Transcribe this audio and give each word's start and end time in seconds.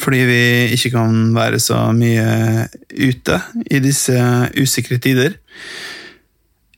fordi 0.00 0.22
vi 0.28 0.42
ikke 0.76 0.92
kan 0.94 1.34
være 1.36 1.60
så 1.60 1.78
mye 1.96 2.66
ute 2.96 3.38
i 3.70 3.80
disse 3.84 4.16
usikre 4.58 4.98
tider. 5.02 5.36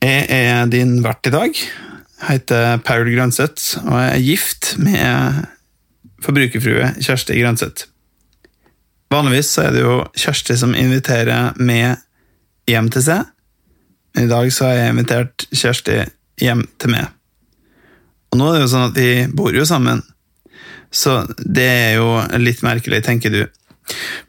Jeg 0.03 0.25
er 0.29 0.65
din 0.69 0.99
vert 1.03 1.25
i 1.27 1.33
dag. 1.33 1.55
Jeg 1.55 2.27
heter 2.29 2.77
Paul 2.85 3.07
Grønseth 3.09 3.79
og 3.85 3.95
jeg 3.99 4.11
er 4.11 4.25
gift 4.25 4.73
med 4.81 5.45
forbrukerfrue 6.25 6.91
Kjersti 6.99 7.37
Grønseth. 7.39 7.87
Vanligvis 9.13 9.51
så 9.55 9.67
er 9.67 9.75
det 9.75 9.85
jo 9.85 9.99
Kjersti 10.17 10.57
som 10.59 10.75
inviterer 10.75 11.55
meg 11.61 12.01
hjem 12.69 12.89
til 12.93 13.05
seg. 13.05 13.31
Men 14.15 14.27
i 14.27 14.31
dag 14.31 14.51
så 14.53 14.69
har 14.69 14.79
jeg 14.79 14.93
invitert 14.95 15.47
Kjersti 15.51 15.99
hjem 16.41 16.65
til 16.81 16.93
meg. 16.95 17.11
Og 18.31 18.39
nå 18.39 18.49
er 18.49 18.57
det 18.57 18.65
jo 18.65 18.71
sånn 18.73 18.89
at 18.89 18.97
vi 18.97 19.09
bor 19.31 19.55
jo 19.55 19.65
sammen. 19.67 20.01
Så 20.95 21.19
det 21.37 21.67
er 21.67 21.93
jo 21.99 22.09
litt 22.39 22.63
merkelig, 22.65 23.03
tenker 23.05 23.33
du. 23.33 23.43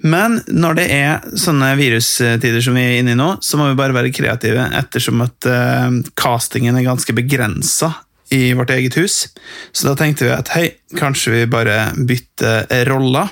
Men 0.05 0.41
når 0.53 0.77
det 0.77 0.87
er 0.93 1.29
sånne 1.39 1.71
virustider 1.79 2.59
som 2.65 2.77
vi 2.77 2.83
er 2.85 2.99
inne 3.01 3.15
i 3.15 3.19
nå, 3.19 3.29
så 3.41 3.59
må 3.61 3.71
vi 3.71 3.79
bare 3.79 3.97
være 3.97 4.13
kreative, 4.15 4.67
ettersom 4.77 5.23
at 5.25 5.49
uh, 5.49 5.89
castingen 6.19 6.77
er 6.77 6.89
ganske 6.89 7.15
begrensa 7.17 7.93
i 8.35 8.51
vårt 8.59 8.75
eget 8.75 8.99
hus. 8.99 9.29
Så 9.73 9.87
da 9.87 9.95
tenkte 9.99 10.27
vi 10.27 10.35
at 10.35 10.51
hei, 10.57 10.67
kanskje 10.99 11.33
vi 11.33 11.45
bare 11.51 11.93
bytter 11.97 12.67
roller. 12.91 13.31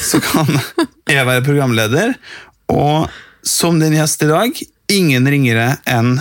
Så 0.00 0.22
kan 0.24 0.48
jeg 1.14 1.28
være 1.28 1.44
programleder, 1.46 2.16
og 2.72 3.10
som 3.46 3.78
din 3.80 3.96
gjest 3.96 4.24
i 4.24 4.30
dag, 4.30 4.64
ingen 4.90 5.28
ringere 5.28 5.74
enn 5.88 6.16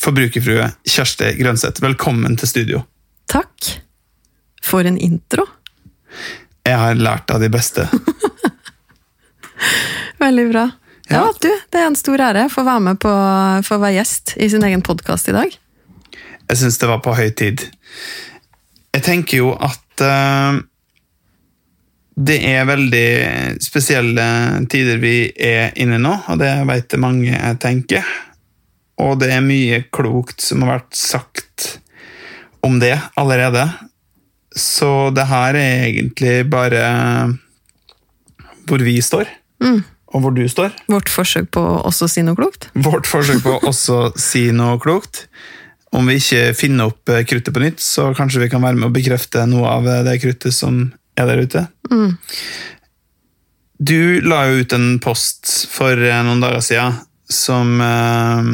forbrukerfrue 0.00 0.72
Kjersti 0.88 1.34
Grønseth. 1.38 1.84
Velkommen 1.84 2.40
til 2.40 2.50
studio. 2.50 2.82
Takk. 3.30 3.89
For 4.64 4.86
en 4.86 4.98
intro. 4.98 5.46
Jeg 6.66 6.76
har 6.76 6.98
lært 6.98 7.30
av 7.32 7.40
de 7.40 7.48
beste. 7.52 7.86
Veldig 10.24 10.46
bra. 10.50 10.66
Ja. 11.10 11.24
Ja. 11.24 11.32
du, 11.40 11.50
Det 11.70 11.80
er 11.80 11.88
en 11.88 11.98
stor 11.98 12.22
ære 12.22 12.46
for 12.52 12.62
å 12.62 12.70
være 12.70 12.84
med 12.84 13.00
på 13.02 13.12
for 13.66 13.78
å 13.78 13.82
være 13.82 13.98
gjest 13.98 14.36
i 14.38 14.50
sin 14.52 14.64
egen 14.66 14.84
podkast 14.86 15.30
i 15.32 15.34
dag. 15.34 15.54
Jeg 16.50 16.58
syns 16.60 16.78
det 16.82 16.90
var 16.90 17.00
på 17.02 17.14
høy 17.14 17.30
tid. 17.34 17.64
Jeg 18.94 19.06
tenker 19.06 19.40
jo 19.40 19.52
at 19.54 20.02
uh, 20.02 20.60
det 22.20 22.38
er 22.44 22.68
veldig 22.68 23.10
spesielle 23.62 24.24
tider 24.70 24.98
vi 25.02 25.30
er 25.34 25.70
inne 25.80 26.00
nå, 26.02 26.16
og 26.28 26.40
det 26.42 26.50
vet 26.68 26.92
jeg 26.92 27.02
mange 27.02 27.52
tenker. 27.62 28.06
Og 29.00 29.16
det 29.22 29.30
er 29.32 29.44
mye 29.44 29.84
klokt 29.94 30.42
som 30.44 30.66
har 30.66 30.80
vært 30.80 30.98
sagt 30.98 31.68
om 32.66 32.76
det 32.82 32.96
allerede. 33.16 33.64
Så 34.56 35.10
det 35.14 35.28
her 35.30 35.54
er 35.54 35.86
egentlig 35.86 36.34
bare 36.50 36.84
hvor 38.66 38.82
vi 38.82 38.96
står, 39.02 39.30
og 40.10 40.22
hvor 40.24 40.34
du 40.34 40.42
står. 40.50 40.74
Vårt 40.90 41.10
forsøk 41.10 41.50
på 41.54 41.62
å 41.62 41.80
også 41.86 42.08
si 42.10 42.22
noe 42.26 42.38
klokt. 42.38 42.68
Vårt 42.74 43.06
forsøk 43.10 43.42
på 43.44 43.56
å 43.56 43.62
også 43.70 44.10
si 44.18 44.48
noe 44.54 44.78
klokt. 44.82 45.26
Om 45.94 46.06
vi 46.06 46.20
ikke 46.20 46.54
finner 46.54 46.90
opp 46.92 47.10
eh, 47.10 47.24
kruttet 47.26 47.54
på 47.54 47.62
nytt, 47.62 47.80
så 47.82 48.12
kanskje 48.14 48.44
vi 48.44 48.50
kan 48.52 48.62
være 48.62 48.78
med 48.78 48.92
å 48.92 48.94
bekrefte 48.94 49.42
noe 49.50 49.66
av 49.66 49.88
eh, 49.90 50.04
det 50.06 50.20
kruttet 50.22 50.54
som 50.54 50.84
er 51.18 51.26
der 51.26 51.42
ute. 51.42 51.64
Du 53.80 54.20
la 54.22 54.44
jo 54.46 54.62
ut 54.62 54.74
en 54.76 55.00
post 55.02 55.50
for 55.72 55.98
eh, 55.98 56.22
noen 56.26 56.42
dager 56.42 56.62
siden 56.62 57.00
som 57.30 57.74
eh, 57.82 58.50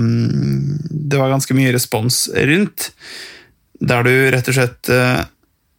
det 1.12 1.21
var 1.21 1.35
ganske 1.35 1.56
mye 1.56 1.75
respons 1.77 2.27
rundt. 2.33 2.91
Der 3.85 4.09
du 4.09 4.15
rett 4.33 4.49
og 4.49 4.56
slett 4.56 4.89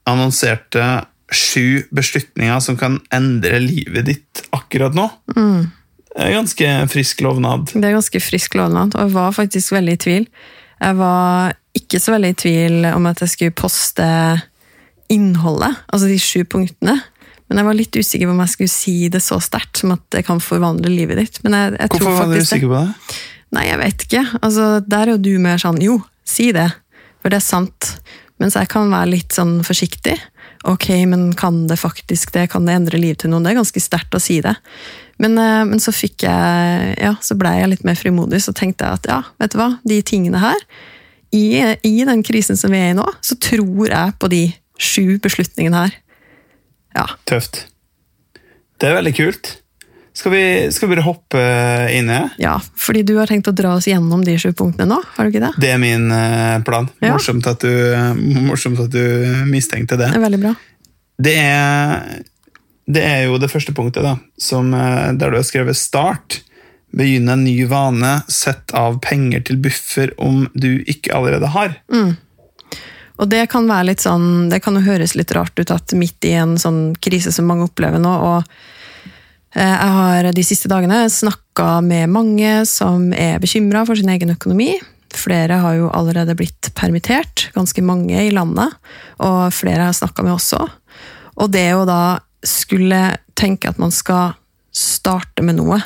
annonserte 0.08 0.86
sju 1.34 1.84
beslutninger 1.92 2.60
som 2.64 2.78
kan 2.80 3.02
endre 3.14 3.60
livet 3.60 4.08
ditt 4.08 4.44
akkurat 4.56 4.96
nå. 4.96 5.10
Det 5.36 6.24
er 6.24 6.34
ganske 6.34 6.70
frisk 6.90 7.22
lovnad. 7.26 7.74
Det 7.74 7.84
er 7.84 7.98
ganske 7.98 8.22
frisk 8.24 8.56
lovnad, 8.58 8.96
og 8.96 9.04
jeg 9.04 9.14
var 9.14 9.36
faktisk 9.36 9.76
veldig 9.76 9.98
i 9.98 10.00
tvil. 10.02 10.30
Jeg 10.78 10.98
var 10.98 11.58
ikke 11.78 12.00
så 12.02 12.16
veldig 12.16 12.32
i 12.32 12.40
tvil 12.42 12.88
om 12.94 13.10
at 13.10 13.22
jeg 13.22 13.34
skulle 13.34 13.58
poste 13.58 14.08
innholdet, 15.14 15.78
altså 15.92 16.10
de 16.10 16.18
sju 16.22 16.42
punktene. 16.50 16.98
Men 17.48 17.62
jeg 17.62 17.68
var 17.70 17.78
litt 17.78 17.96
usikker 17.96 18.28
på 18.28 18.34
om 18.34 18.42
jeg 18.44 18.54
skulle 18.54 18.74
si 18.74 18.96
det 19.12 19.22
så 19.24 19.38
sterkt 19.44 19.80
som 19.80 19.94
at 19.96 20.04
det 20.12 20.26
kan 20.28 20.42
forvandle 20.44 20.92
livet 20.92 21.22
ditt. 21.22 21.40
Men 21.46 21.56
jeg, 21.56 21.76
jeg 21.78 21.92
Hvorfor 21.94 22.10
tror 22.10 22.18
var 22.18 22.34
du 22.34 22.44
usikker 22.44 22.72
på 22.72 22.82
det? 22.82 23.20
Nei, 23.56 23.64
jeg 23.70 23.80
vet 23.80 24.04
ikke. 24.08 24.24
Altså, 24.42 24.66
der 24.84 25.06
er 25.06 25.14
jo 25.14 25.22
du 25.24 25.34
mer 25.40 25.62
sånn 25.62 25.80
jo, 25.80 26.02
si 26.28 26.50
det, 26.56 26.68
for 27.24 27.32
det 27.32 27.40
er 27.40 27.46
sant. 27.46 27.94
Mens 28.42 28.58
jeg 28.58 28.70
kan 28.70 28.92
være 28.94 29.12
litt 29.16 29.36
sånn 29.36 29.60
forsiktig. 29.66 30.16
Ok, 30.68 30.90
men 31.10 31.32
kan 31.38 31.66
det 31.70 31.80
faktisk 31.82 32.34
det? 32.36 32.48
Kan 32.54 32.68
det 32.68 32.76
endre 32.78 33.00
livet 33.02 33.24
til 33.24 33.32
noen? 33.32 33.46
Det 33.46 33.54
er 33.54 33.60
ganske 33.62 33.82
sterkt 33.82 34.18
å 34.18 34.22
si 34.22 34.40
det. 34.46 34.56
Men, 35.22 35.38
eh, 35.42 35.64
men 35.66 35.82
så 35.82 35.94
fikk 35.94 36.28
jeg 36.28 36.94
Ja, 37.02 37.16
så 37.22 37.38
blei 37.38 37.58
jeg 37.60 37.72
litt 37.72 37.88
mer 37.88 37.98
frimodig, 37.98 38.42
så 38.44 38.54
tenkte 38.54 38.86
jeg 38.86 39.00
at 39.02 39.10
ja, 39.10 39.22
vet 39.42 39.54
du 39.54 39.58
hva, 39.58 39.72
de 39.88 40.02
tingene 40.06 40.42
her 40.42 40.60
i, 41.34 41.76
I 41.84 42.06
den 42.08 42.24
krisen 42.24 42.58
som 42.58 42.72
vi 42.72 42.80
er 42.80 42.94
i 42.94 42.98
nå, 42.98 43.06
så 43.22 43.36
tror 43.42 43.90
jeg 43.90 44.18
på 44.20 44.30
de 44.32 44.44
sju 44.78 45.18
beslutningene 45.20 45.88
her. 45.88 45.98
Ja. 46.96 47.08
Tøft. 47.30 47.66
Det 48.78 48.90
er 48.90 49.00
veldig 49.00 49.16
kult. 49.18 49.56
Skal 50.18 50.32
vi, 50.32 50.72
skal 50.72 50.90
vi 50.90 50.96
bare 50.96 51.06
hoppe 51.06 51.42
inn 51.94 52.08
i 52.10 52.14
det? 52.16 52.30
ja, 52.42 52.56
fordi 52.74 53.04
du 53.06 53.12
har 53.20 53.30
tenkt 53.30 53.52
å 53.52 53.54
dra 53.54 53.76
oss 53.78 53.86
gjennom 53.86 54.24
de 54.26 54.34
sju 54.42 54.50
punktene 54.58 54.90
nå, 54.90 54.98
har 55.14 55.28
du 55.28 55.30
ikke 55.30 55.44
det? 55.44 55.52
Det 55.62 55.70
er 55.70 55.78
min 55.78 56.08
eh, 56.10 56.56
plan. 56.66 56.88
Ja. 57.04 57.12
Morsomt, 57.14 57.46
at 57.46 57.62
du, 57.62 58.16
morsomt 58.48 58.80
at 58.82 58.90
du 58.90 59.04
mistenkte 59.46 59.94
det. 60.00 60.08
Det 60.10 60.18
er 60.18 60.24
veldig 60.24 60.40
bra. 60.42 60.54
Det 61.22 61.34
er, 61.38 62.24
det 62.90 63.04
er 63.06 63.22
jo 63.28 63.38
det 63.38 63.52
første 63.52 63.76
punktet, 63.78 64.08
da, 64.08 64.16
som, 64.42 64.74
eh, 64.74 65.12
der 65.22 65.36
du 65.36 65.38
har 65.38 65.46
skrevet 65.46 65.78
'start'. 65.78 66.40
Begynne 66.98 67.36
en 67.36 67.44
ny 67.46 67.68
vane. 67.70 68.16
Sett 68.32 68.74
av 68.74 68.98
penger 69.06 69.44
til 69.46 69.60
buffer 69.62 70.16
om 70.18 70.48
du 70.56 70.80
ikke 70.88 71.14
allerede 71.14 71.52
har. 71.54 71.76
Og 73.22 73.30
det 73.30 73.44
kan 73.52 73.70
være 73.70 73.92
litt 73.92 74.02
sånn, 74.02 74.50
det 74.50 74.64
kan 74.66 74.80
jo 74.80 74.82
høres 74.88 75.14
litt 75.14 75.36
rart 75.38 75.54
ut 75.62 75.76
at 75.76 75.94
midt 75.94 76.26
i 76.26 76.34
en 76.42 76.58
sånn 76.58 76.96
krise 76.98 77.36
som 77.36 77.46
mange 77.46 77.70
opplever 77.70 78.02
nå, 78.02 78.16
og 78.32 78.42
eh, 78.42 78.74
jeg 79.56 79.92
har 79.98 80.28
de 80.36 80.44
siste 80.46 80.70
dagene 80.70 81.06
snakka 81.10 81.80
med 81.86 82.12
mange 82.12 82.52
som 82.70 83.10
er 83.16 83.40
bekymra 83.42 83.86
for 83.88 83.98
sin 83.98 84.12
egen 84.12 84.34
økonomi. 84.34 84.74
Flere 85.16 85.62
har 85.64 85.78
jo 85.80 85.92
allerede 85.96 86.36
blitt 86.38 86.70
permittert, 86.78 87.48
ganske 87.56 87.82
mange 87.86 88.28
i 88.28 88.34
landet, 88.34 88.76
og 89.24 89.54
flere 89.56 89.86
har 89.86 89.94
jeg 89.94 90.02
snakka 90.02 90.26
med 90.28 90.36
også. 90.36 90.60
Og 91.38 91.52
det 91.54 91.70
å 91.78 91.86
da 91.88 92.20
skulle 92.46 93.18
tenke 93.38 93.72
at 93.72 93.80
man 93.82 93.94
skal 93.94 94.36
starte 94.76 95.46
med 95.46 95.58
noe 95.58 95.80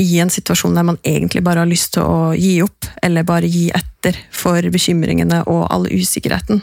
i 0.00 0.18
en 0.22 0.30
situasjon 0.32 0.74
der 0.76 0.86
man 0.88 0.98
egentlig 1.04 1.42
bare 1.44 1.62
har 1.64 1.68
lyst 1.68 1.92
til 1.96 2.06
å 2.06 2.32
gi 2.36 2.54
opp, 2.64 2.86
eller 3.04 3.26
bare 3.28 3.50
gi 3.50 3.66
etter 3.74 4.16
for 4.32 4.64
bekymringene 4.72 5.42
og 5.50 5.66
all 5.72 5.84
usikkerheten. 5.90 6.62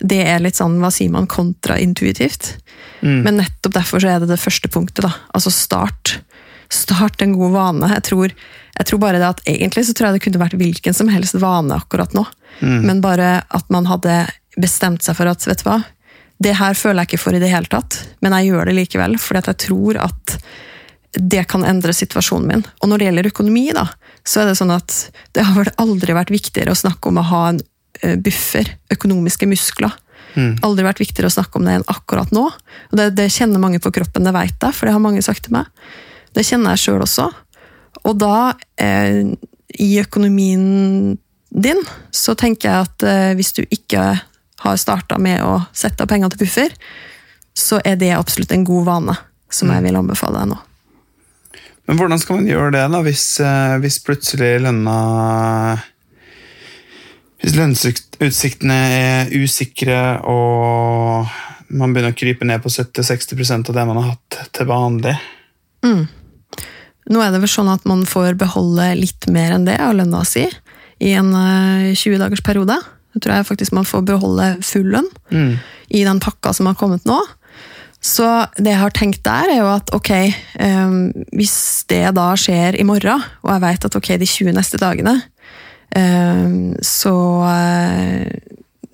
Det 0.00 0.20
er 0.28 0.42
litt 0.44 0.58
sånn, 0.58 0.76
hva 0.82 0.90
sier 0.92 1.10
man, 1.12 1.28
kontraintuitivt. 1.30 2.56
Men 3.24 3.40
nettopp 3.40 3.74
derfor 3.78 4.02
så 4.02 4.12
er 4.12 4.20
det 4.22 4.30
det 4.30 4.40
første 4.40 4.68
punktet, 4.72 5.06
da. 5.06 5.12
Altså 5.36 5.52
start. 5.54 6.18
Start 6.72 7.22
en 7.22 7.32
god 7.36 7.56
vane. 7.56 7.90
Jeg 7.94 8.04
tror, 8.10 8.36
jeg 8.76 8.90
tror 8.90 9.02
bare 9.02 9.20
det 9.22 9.28
at 9.28 9.42
egentlig 9.48 9.86
så 9.88 9.96
tror 9.96 10.10
jeg 10.10 10.18
det 10.18 10.24
kunne 10.26 10.44
vært 10.44 10.60
hvilken 10.60 10.96
som 10.96 11.10
helst 11.12 11.38
vane 11.40 11.76
akkurat 11.76 12.16
nå. 12.16 12.26
Men 12.60 13.02
bare 13.04 13.40
at 13.48 13.68
man 13.72 13.88
hadde 13.88 14.24
bestemt 14.56 15.04
seg 15.04 15.16
for 15.18 15.28
at, 15.28 15.44
vet 15.48 15.64
du 15.64 15.68
hva, 15.68 15.80
det 16.42 16.56
her 16.58 16.76
føler 16.76 17.02
jeg 17.02 17.14
ikke 17.14 17.22
for 17.24 17.36
i 17.36 17.40
det 17.40 17.48
hele 17.48 17.68
tatt, 17.72 17.96
men 18.20 18.34
jeg 18.36 18.50
gjør 18.50 18.68
det 18.68 18.76
likevel, 18.76 19.16
fordi 19.20 19.40
at 19.40 19.46
jeg 19.52 19.60
tror 19.68 20.00
at 20.04 20.34
det 21.16 21.44
kan 21.50 21.64
endre 21.64 21.94
situasjonen 21.96 22.48
min. 22.50 22.64
Og 22.80 22.90
når 22.90 22.98
det 22.98 23.08
gjelder 23.08 23.30
økonomi, 23.30 23.66
da, 23.76 23.86
så 24.26 24.42
er 24.42 24.50
det 24.50 24.58
sånn 24.58 24.74
at 24.74 24.96
det 25.36 25.46
har 25.46 25.56
vel 25.56 25.72
aldri 25.80 26.16
vært 26.16 26.32
viktigere 26.34 26.74
å 26.74 26.78
snakke 26.78 27.10
om 27.10 27.20
å 27.20 27.28
ha 27.30 27.42
en 27.52 27.60
eh, 28.02 28.16
buffer, 28.20 28.68
økonomiske 28.92 29.48
muskler. 29.48 29.94
Aldri 30.66 30.84
vært 30.84 31.00
viktigere 31.00 31.30
å 31.30 31.36
snakke 31.36 31.56
om 31.58 31.64
det 31.64 31.78
enn 31.78 31.88
akkurat 31.88 32.32
nå. 32.34 32.44
Og 32.90 32.98
det, 33.00 33.10
det 33.16 33.30
kjenner 33.32 33.62
mange 33.62 33.80
på 33.80 33.92
kroppen, 33.94 34.26
det 34.26 34.34
vet 34.36 34.56
jeg, 34.60 34.76
for 34.76 34.88
det 34.88 34.96
har 34.96 35.02
mange 35.02 35.24
sagt 35.24 35.46
til 35.46 35.56
meg. 35.56 35.70
Det 36.36 36.44
kjenner 36.44 36.74
jeg 36.76 36.84
sjøl 36.84 37.04
også. 37.06 37.30
Og 38.04 38.18
da, 38.20 38.52
eh, 38.76 39.22
i 39.80 39.90
økonomien 40.02 41.16
din, 41.56 41.82
så 42.12 42.36
tenker 42.36 42.68
jeg 42.68 42.88
at 42.88 43.06
eh, 43.08 43.32
hvis 43.38 43.54
du 43.56 43.62
ikke 43.64 44.04
har 44.66 44.80
starta 44.80 45.18
med 45.22 45.40
å 45.44 45.60
sette 45.76 46.04
av 46.04 46.10
penger 46.10 46.34
til 46.34 46.44
buffer, 46.44 46.76
så 47.56 47.80
er 47.84 47.96
det 47.96 48.12
absolutt 48.12 48.52
en 48.52 48.66
god 48.68 48.84
vane 48.88 49.16
som 49.52 49.70
jeg 49.72 49.84
vil 49.86 49.96
anbefale 49.96 50.42
deg 50.42 50.52
nå. 50.52 50.58
Men 51.86 51.98
hvordan 52.00 52.18
skal 52.18 52.40
man 52.40 52.48
gjøre 52.50 52.72
det, 52.74 52.84
da, 52.90 53.00
hvis, 53.06 53.24
eh, 53.40 53.76
hvis 53.82 54.00
plutselig 54.02 54.56
lønna 54.64 54.96
Hvis 57.42 57.54
lønnsutsiktene 57.54 58.76
er 58.96 59.28
usikre, 59.36 59.98
og 60.26 61.28
man 61.68 61.92
begynner 61.92 62.14
å 62.14 62.16
krype 62.18 62.46
ned 62.48 62.62
på 62.64 62.72
70-60% 62.72 63.68
av 63.70 63.76
det 63.76 63.84
man 63.86 64.00
har 64.00 64.14
hatt 64.14 64.38
til 64.56 64.66
vanlig? 64.70 65.12
Nå 67.06 67.20
er 67.22 67.30
det 67.30 67.38
vel 67.44 67.52
sånn 67.52 67.68
at 67.70 67.84
man 67.86 68.02
får 68.08 68.34
beholde 68.40 68.88
litt 68.98 69.28
mer 69.30 69.52
enn 69.54 69.66
det 69.68 69.76
av 69.78 69.94
lønna 69.94 70.24
si 70.26 70.46
i 70.98 71.12
en 71.14 71.28
eh, 71.38 71.92
20-dagers 71.94 72.42
periode. 72.42 72.80
Jeg 73.14 73.22
tror 73.22 73.36
jeg 73.36 73.46
faktisk 73.52 73.76
man 73.76 73.86
får 73.86 74.02
beholde 74.08 74.48
full 74.66 74.88
lønn 74.96 75.06
Mm. 75.30 75.58
i 75.90 76.02
den 76.08 76.18
pakka 76.20 76.52
som 76.56 76.66
har 76.66 76.74
kommet 76.74 77.04
nå. 77.06 77.20
Så 78.06 78.26
det 78.54 78.70
jeg 78.70 78.78
har 78.78 78.94
tenkt 78.94 79.24
der, 79.26 79.50
er 79.50 79.60
jo 79.64 79.70
at 79.72 79.90
ok, 79.96 80.12
um, 80.62 80.98
hvis 81.34 81.56
det 81.90 82.04
da 82.14 82.28
skjer 82.38 82.78
i 82.78 82.86
morgen, 82.86 83.24
og 83.42 83.50
jeg 83.50 83.64
vet 83.64 83.88
at 83.88 83.98
ok, 83.98 84.12
de 84.22 84.28
20 84.30 84.54
neste 84.54 84.78
dagene, 84.78 85.16
um, 85.96 86.76
så, 86.86 87.16
eh, 87.50 88.30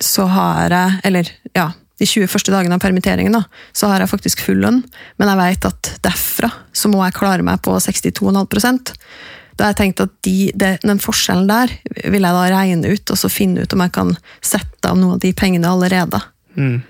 så 0.00 0.26
har 0.32 0.72
jeg, 0.72 1.00
eller 1.10 1.32
ja, 1.52 1.68
de 2.00 2.08
20 2.08 2.30
første 2.32 2.54
dagene 2.54 2.78
av 2.78 2.82
permitteringen, 2.82 3.36
da, 3.36 3.44
så 3.76 3.92
har 3.92 4.02
jeg 4.02 4.10
faktisk 4.10 4.42
full 4.46 4.62
lønn, 4.64 4.80
men 5.20 5.30
jeg 5.30 5.40
vet 5.42 5.68
at 5.68 5.92
derfra 6.08 6.48
så 6.72 6.90
må 6.90 7.04
jeg 7.04 7.18
klare 7.18 7.44
meg 7.46 7.60
på 7.62 7.76
62,5 7.84 8.96
Da 9.52 9.66
har 9.68 9.74
jeg 9.74 9.80
tenkt 9.82 10.00
at 10.02 10.14
de, 10.24 10.36
de, 10.56 10.72
den 10.80 11.02
forskjellen 11.02 11.50
der 11.50 11.74
vil 12.08 12.24
jeg 12.24 12.38
da 12.38 12.46
regne 12.48 12.96
ut, 12.96 13.12
og 13.12 13.20
så 13.20 13.30
finne 13.30 13.66
ut 13.66 13.76
om 13.76 13.84
jeg 13.84 13.92
kan 13.94 14.16
sette 14.40 14.88
av 14.88 14.96
noen 14.96 15.18
av 15.18 15.24
de 15.26 15.34
pengene 15.36 15.68
allerede 15.68 16.28
Mm. 16.52 16.82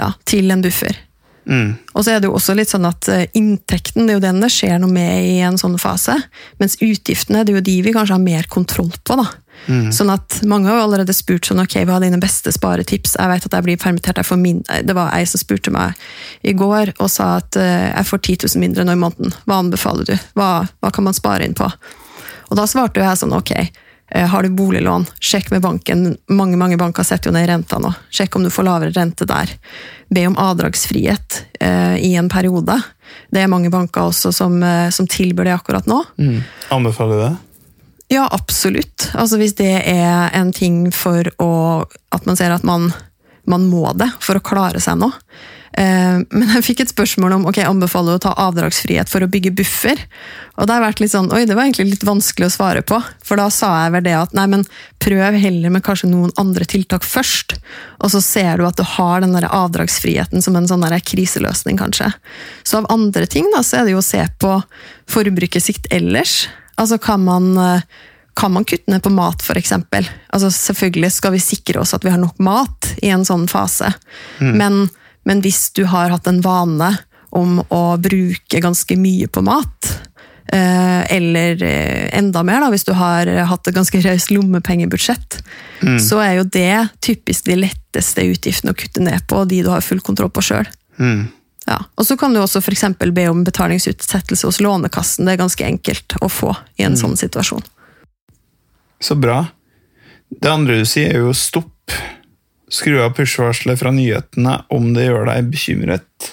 ja, 0.00 0.06
til 0.24 0.48
en 0.48 0.62
buffer. 0.64 0.96
Mm. 1.48 1.74
Og 1.94 2.04
så 2.04 2.12
er 2.12 2.20
det 2.20 2.28
jo 2.28 2.36
også 2.36 2.54
litt 2.54 2.70
sånn 2.72 2.86
at 2.88 3.08
eh, 3.10 3.26
inntekten 3.38 4.06
det 4.06 4.14
er 4.14 4.18
jo 4.18 4.24
den 4.26 4.42
det 4.44 4.50
skjer 4.52 4.80
noe 4.82 4.92
med 4.92 5.24
i 5.26 5.38
en 5.46 5.56
sånn 5.60 5.78
fase, 5.80 6.16
mens 6.60 6.76
utgiftene 6.84 7.44
det 7.44 7.54
er 7.54 7.60
jo 7.60 7.68
de 7.70 7.76
vi 7.86 7.94
kanskje 7.96 8.16
har 8.18 8.24
mer 8.24 8.50
kontroll 8.52 8.92
på. 9.04 9.16
da. 9.20 9.28
Sånn 9.68 10.08
at 10.12 10.40
Mange 10.48 10.70
har 10.70 10.78
jo 10.78 10.84
allerede 10.86 11.14
spurt 11.14 11.46
sånn, 11.46 11.60
ok, 11.62 11.82
hva 11.84 11.98
er 11.98 12.06
dine 12.06 12.20
beste 12.22 12.52
sparetips. 12.54 13.16
Jeg 13.18 13.30
vet 13.30 13.46
at 13.46 13.56
jeg 13.56 13.66
blir 13.66 13.80
permittert. 13.80 14.18
Jeg 14.20 14.28
får 14.28 14.40
min, 14.40 14.62
det 14.64 14.96
var 14.96 15.12
ei 15.14 15.26
som 15.28 15.42
spurte 15.42 15.72
meg 15.74 15.98
i 16.46 16.54
går 16.56 16.94
og 16.96 17.10
sa 17.12 17.34
at 17.40 17.58
eh, 17.60 17.90
jeg 17.90 18.08
får 18.08 18.22
10 18.22 18.38
000 18.46 18.64
mindre 18.64 18.86
nå 18.86 18.96
i 18.96 19.02
måneden. 19.02 19.36
Hva 19.44 19.60
anbefaler 19.60 20.08
du? 20.08 20.16
Hva, 20.38 20.50
hva 20.80 20.92
kan 20.94 21.06
man 21.06 21.16
spare 21.16 21.46
inn 21.46 21.56
på? 21.58 21.68
Og 22.50 22.58
da 22.58 22.66
svarte 22.66 23.02
jo 23.02 23.06
jeg 23.06 23.20
sånn, 23.20 23.36
ok, 23.36 23.52
eh, 23.58 23.70
har 24.10 24.42
du 24.42 24.50
boliglån, 24.50 25.06
sjekk 25.22 25.50
med 25.50 25.62
banken. 25.62 26.16
Mange 26.26 26.58
mange 26.58 26.78
banker 26.80 27.06
setter 27.06 27.30
jo 27.30 27.34
ned 27.36 27.46
renta 27.48 27.78
nå. 27.78 27.92
Sjekk 28.10 28.36
om 28.36 28.46
du 28.46 28.50
får 28.50 28.66
lavere 28.66 28.94
rente 28.96 29.26
der. 29.28 29.52
Be 30.10 30.24
om 30.26 30.38
avdragsfrihet 30.40 31.44
eh, 31.60 31.96
i 32.02 32.14
en 32.18 32.30
periode. 32.32 32.74
Det 33.30 33.44
er 33.44 33.52
mange 33.52 33.70
banker 33.70 34.10
også 34.10 34.32
som, 34.34 34.58
eh, 34.62 34.88
som 34.90 35.06
tilbyr 35.06 35.46
det 35.46 35.54
akkurat 35.54 35.86
nå. 35.90 36.02
Mm. 36.18 36.42
Anbefaler 36.74 37.16
du 37.20 37.22
det? 37.28 37.36
Ja, 38.10 38.26
absolutt. 38.34 39.12
Altså 39.14 39.38
Hvis 39.38 39.54
det 39.60 39.70
er 39.86 40.34
en 40.34 40.50
ting 40.52 40.88
for 40.90 41.30
å 41.38 41.50
At 42.10 42.26
man 42.26 42.34
ser 42.34 42.50
at 42.50 42.64
man, 42.66 42.88
man 43.46 43.68
må 43.70 43.92
det 43.94 44.10
for 44.18 44.40
å 44.40 44.42
klare 44.42 44.82
seg 44.82 44.98
nå. 44.98 45.12
Eh, 45.78 46.18
men 46.26 46.50
jeg 46.56 46.64
fikk 46.66 46.82
et 46.82 46.92
spørsmål 46.92 47.36
om 47.36 47.44
ok, 47.50 47.60
anbefaler 47.62 48.18
å 48.18 48.22
ta 48.22 48.32
avdragsfrihet 48.42 49.10
for 49.10 49.22
å 49.22 49.28
bygge 49.30 49.52
buffer. 49.60 50.00
Og 50.58 50.66
det 50.66 50.74
har 50.74 50.82
vært 50.82 51.02
litt 51.02 51.12
sånn, 51.12 51.30
oi, 51.32 51.44
det 51.48 51.54
var 51.56 51.68
egentlig 51.68 51.92
litt 51.92 52.06
vanskelig 52.06 52.48
å 52.48 52.54
svare 52.54 52.82
på. 52.86 52.98
For 53.24 53.40
da 53.40 53.46
sa 53.54 53.70
jeg 53.84 53.94
vel 53.94 54.04
det 54.08 54.16
at 54.18 54.34
nei, 54.36 54.48
men 54.50 54.66
prøv 55.02 55.38
heller 55.40 55.72
med 55.72 55.84
kanskje 55.86 56.10
noen 56.10 56.34
andre 56.40 56.66
tiltak 56.68 57.06
først. 57.06 57.56
Og 58.02 58.12
så 58.14 58.22
ser 58.24 58.60
du 58.60 58.66
at 58.68 58.80
du 58.80 58.84
har 58.96 59.22
den 59.24 59.36
der 59.36 59.48
avdragsfriheten 59.48 60.44
som 60.44 60.58
en 60.58 60.68
sånn 60.68 60.84
der 60.84 60.98
kriseløsning, 61.00 61.78
kanskje. 61.80 62.10
Så 62.66 62.82
av 62.82 62.90
andre 62.92 63.28
ting 63.30 63.48
da, 63.54 63.64
så 63.64 63.80
er 63.80 63.88
det 63.88 63.96
jo 63.96 64.02
å 64.02 64.06
se 64.06 64.26
på 64.42 64.58
forbruket 65.10 65.70
sitt 65.70 65.90
ellers. 65.94 66.44
Altså 66.80 66.98
kan 67.02 67.22
man, 67.24 67.52
eh, 67.58 68.06
kan 68.34 68.52
man 68.52 68.66
kutte 68.66 68.90
ned 68.90 69.04
på 69.04 69.12
mat, 69.14 69.42
f.eks.? 69.42 69.72
Altså 70.34 70.50
selvfølgelig 70.50 71.14
skal 71.14 71.34
vi 71.34 71.42
sikre 71.44 71.82
oss 71.82 71.94
at 71.94 72.04
vi 72.04 72.12
har 72.12 72.20
nok 72.20 72.38
mat 72.42 72.94
i 73.04 73.12
en 73.14 73.24
sånn 73.26 73.46
fase. 73.50 73.92
Men, 74.40 74.88
men 75.28 75.42
hvis 75.44 75.70
du 75.76 75.84
har 75.90 76.12
hatt 76.12 76.28
en 76.30 76.42
vane 76.44 76.92
om 77.36 77.60
å 77.68 77.82
bruke 78.02 78.60
ganske 78.62 78.96
mye 78.98 79.28
på 79.30 79.42
mat, 79.46 79.90
eh, 80.52 81.02
eller 81.16 81.62
eh, 81.62 82.06
enda 82.18 82.42
mer 82.46 82.64
da, 82.64 82.70
hvis 82.72 82.88
du 82.88 82.94
har 82.98 83.28
hatt 83.50 83.68
et 83.68 83.76
ganske 83.76 84.00
raust 84.06 84.32
lommepengebudsjett, 84.34 85.40
så 86.02 86.18
er 86.20 86.34
jo 86.40 86.48
det 86.52 86.88
typisk 87.00 87.46
de 87.46 87.60
letteste 87.62 88.24
utgiftene 88.28 88.74
å 88.74 88.76
kutte 88.76 89.04
ned 89.04 89.22
på, 89.30 89.42
og 89.42 89.52
de 89.52 89.62
du 89.64 89.70
har 89.72 89.84
full 89.84 90.02
kontroll 90.04 90.32
på 90.34 90.44
sjøl. 90.44 90.68
Mm. 91.00 91.28
Ja. 91.70 91.78
Og 91.94 92.06
så 92.06 92.16
kan 92.16 92.34
du 92.34 92.40
også 92.40 92.62
for 92.64 92.74
eksempel 92.74 93.12
be 93.14 93.28
om 93.30 93.44
betalingsutsettelse 93.46 94.48
hos 94.48 94.60
Lånekassen. 94.64 95.26
Det 95.26 95.36
er 95.36 95.42
ganske 95.44 95.66
enkelt 95.66 96.16
å 96.20 96.28
få 96.32 96.54
i 96.80 96.86
en 96.86 96.98
sånn 96.98 97.16
situasjon. 97.20 97.62
Så 99.00 99.16
bra. 99.16 99.44
Det 100.30 100.50
andre 100.50 100.80
du 100.80 100.88
sier, 100.88 101.14
er 101.14 101.24
jo 101.24 101.34
stopp. 101.36 101.94
Skru 102.70 103.00
av 103.02 103.16
push-varselet 103.16 103.80
fra 103.80 103.90
nyhetene 103.94 104.60
om 104.70 104.92
det 104.94 105.08
gjør 105.08 105.26
deg 105.30 105.48
bekymret. 105.50 106.30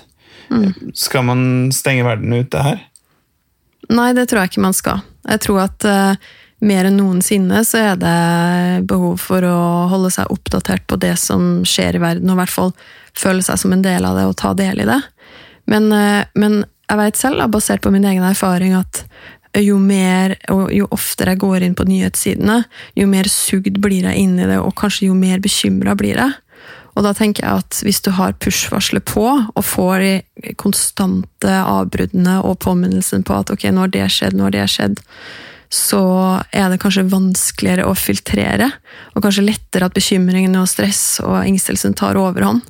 Skal 0.96 1.26
man 1.28 1.42
stenge 1.76 2.06
verden 2.08 2.36
ute 2.38 2.62
her? 2.64 2.84
Nei, 3.92 4.12
det 4.16 4.28
tror 4.28 4.44
jeg 4.44 4.54
ikke 4.54 4.68
man 4.68 4.76
skal. 4.76 5.02
Jeg 5.28 5.44
tror 5.44 5.64
at 5.66 5.88
uh, 5.88 6.30
mer 6.64 6.88
enn 6.90 6.98
noensinne 7.00 7.64
så 7.68 7.82
er 7.92 8.00
det 8.02 8.86
behov 8.90 9.20
for 9.22 9.46
å 9.48 9.58
holde 9.92 10.12
seg 10.14 10.32
oppdatert 10.34 10.88
på 10.90 11.00
det 11.00 11.16
som 11.22 11.62
skjer 11.68 12.00
i 12.00 12.04
verden, 12.04 12.30
og 12.30 12.38
i 12.38 12.42
hvert 12.44 12.56
fall 12.56 12.74
føle 13.18 13.44
seg 13.46 13.60
som 13.62 13.76
en 13.76 13.86
del 13.86 14.08
av 14.08 14.18
det 14.20 14.26
og 14.30 14.38
ta 14.40 14.54
del 14.58 14.84
i 14.84 14.90
det. 14.90 15.00
Men, 15.72 15.92
uh, 15.92 16.24
men 16.40 16.64
jeg 16.88 17.02
vet 17.02 17.20
selv, 17.20 17.44
basert 17.52 17.84
på 17.84 17.92
min 17.92 18.08
egen 18.08 18.24
erfaring, 18.24 18.76
at 18.78 19.04
jo 19.64 19.78
mer 19.82 20.36
og 20.54 20.70
jo 20.76 20.88
oftere 20.94 21.36
jeg 21.36 21.42
går 21.44 21.66
inn 21.66 21.78
på 21.78 21.88
nyhetssidene, 21.88 22.62
jo 22.98 23.08
mer 23.10 23.30
sugd 23.32 23.80
blir 23.84 24.08
jeg 24.10 24.26
inn 24.26 24.38
i 24.40 24.50
det, 24.50 24.60
og 24.62 24.76
kanskje 24.78 25.10
jo 25.10 25.18
mer 25.18 25.42
bekymra 25.44 25.96
blir 25.98 26.20
jeg. 26.20 26.36
Og 26.98 27.04
da 27.06 27.14
tenker 27.14 27.46
jeg 27.46 27.62
at 27.62 27.80
hvis 27.86 28.00
du 28.06 28.10
har 28.18 28.38
push-varselet 28.42 29.06
på, 29.06 29.26
og 29.28 29.66
får 29.66 29.98
de 30.02 30.54
konstante 30.58 31.60
avbruddene 31.62 32.40
og 32.42 32.58
påminnelsen 32.66 33.26
på 33.28 33.36
at 33.38 33.54
ok, 33.54 33.68
nå 33.70 33.86
har 33.86 33.94
det 33.94 34.08
skjedd, 34.14 34.38
nå 34.38 34.48
har 34.48 34.56
det 34.56 34.66
skjedd, 34.74 34.98
så 35.74 36.02
er 36.56 36.72
det 36.72 36.80
kanskje 36.82 37.06
vanskeligere 37.12 37.86
å 37.86 37.94
filtrere, 37.98 38.72
og 39.14 39.22
kanskje 39.26 39.46
lettere 39.46 39.90
at 39.90 39.98
bekymringene 39.98 40.64
og 40.64 40.72
stress 40.72 41.20
og 41.22 41.42
engstelsen 41.44 41.94
tar 41.98 42.18
overhånd. 42.18 42.66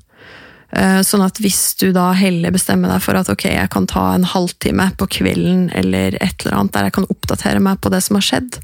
Eh, 0.77 0.99
Sånn 1.05 1.23
at 1.25 1.39
hvis 1.41 1.73
du 1.81 1.89
da 1.95 2.11
heller 2.17 2.53
bestemmer 2.53 2.91
deg 2.93 3.01
for 3.05 3.17
at 3.17 3.31
ok, 3.33 3.47
jeg 3.49 3.71
kan 3.73 3.87
ta 3.89 4.11
en 4.13 4.27
halvtime 4.27 4.91
på 4.99 5.09
kvelden 5.19 5.67
eller 5.77 6.17
et 6.21 6.45
eller 6.45 6.59
annet 6.59 6.75
der 6.75 6.89
jeg 6.89 6.97
kan 6.99 7.09
oppdatere 7.09 7.63
meg 7.63 7.81
på 7.81 7.91
det 7.93 8.03
som 8.05 8.19
har 8.19 8.27
skjedd, 8.27 8.59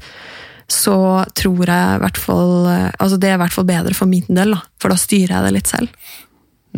så 0.70 0.96
tror 1.36 1.66
jeg 1.68 1.96
i 1.96 2.00
hvert 2.00 2.18
fall 2.20 2.68
eh, 2.70 2.90
Altså 3.02 3.18
det 3.20 3.32
er 3.32 3.36
i 3.36 3.42
hvert 3.42 3.56
fall 3.56 3.66
bedre 3.68 3.96
for 3.96 4.10
min 4.10 4.28
del, 4.28 4.54
da, 4.56 4.62
for 4.80 4.94
da 4.94 5.00
styrer 5.00 5.36
jeg 5.36 5.46
det 5.48 5.54
litt 5.58 5.72
selv. 5.74 6.12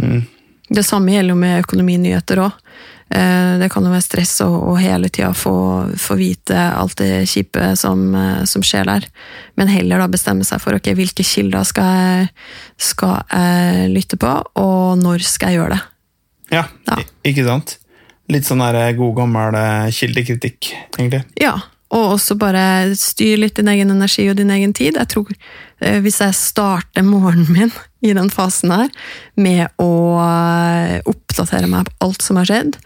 Mm. 0.01 0.25
Det 0.77 0.83
samme 0.83 1.15
gjelder 1.15 1.37
jo 1.37 1.41
med 1.41 1.63
økonominyheter 1.63 2.43
òg. 2.43 2.57
Det 3.09 3.69
kan 3.73 3.85
jo 3.87 3.91
være 3.93 4.05
stress 4.05 4.33
å 4.45 4.75
hele 4.79 5.09
tida 5.09 5.31
få, 5.35 5.53
få 5.99 6.17
vite 6.19 6.57
alt 6.59 6.97
det 7.01 7.25
kjipe 7.31 7.71
som, 7.79 8.03
eh, 8.15 8.45
som 8.45 8.63
skjer 8.67 8.85
der. 8.89 9.07
Men 9.57 9.71
heller 9.73 10.03
da 10.03 10.09
bestemme 10.11 10.45
seg 10.45 10.61
for 10.61 10.77
ok, 10.77 10.91
hvilke 10.99 11.25
kilder 11.25 11.65
skal 11.65 11.87
jeg, 11.87 12.29
skal 12.77 13.23
jeg 13.31 13.91
lytte 13.95 14.19
på, 14.21 14.33
og 14.61 14.99
når 15.01 15.25
skal 15.27 15.55
jeg 15.55 15.61
gjøre 15.61 15.77
det. 15.77 15.83
Ja, 16.53 16.65
Ja. 16.87 16.99
ikke 17.25 17.47
sant? 17.47 17.79
Litt 18.29 18.45
sånn 18.47 18.59
der 18.59 18.93
god 18.99 19.17
gammel 19.21 19.55
eh, 19.55 19.89
kildekritikk, 19.95 20.73
egentlig. 20.99 21.23
Ja, 21.41 21.55
og 21.95 22.17
også 22.17 22.35
bare 22.39 22.95
styr 22.99 23.39
litt 23.39 23.55
din 23.57 23.69
egen 23.71 23.91
energi 23.95 24.29
og 24.31 24.37
din 24.37 24.51
egen 24.51 24.73
tid. 24.75 24.99
Jeg 24.99 25.09
tror 25.15 25.31
eh, 25.31 25.37
Hvis 25.77 26.23
jeg 26.23 26.33
starter 26.33 27.05
morgenen 27.05 27.51
min 27.53 27.73
i 28.01 28.15
den 28.17 28.31
fasen 28.33 28.73
her 28.73 28.89
med 29.35 29.69
å 29.83 29.93
eh, 30.23 31.03
oppdatere 31.05 31.69
meg 31.69 31.89
på 31.89 32.07
alt 32.07 32.25
som 32.25 32.39
har 32.41 32.49
skjedd, 32.49 32.79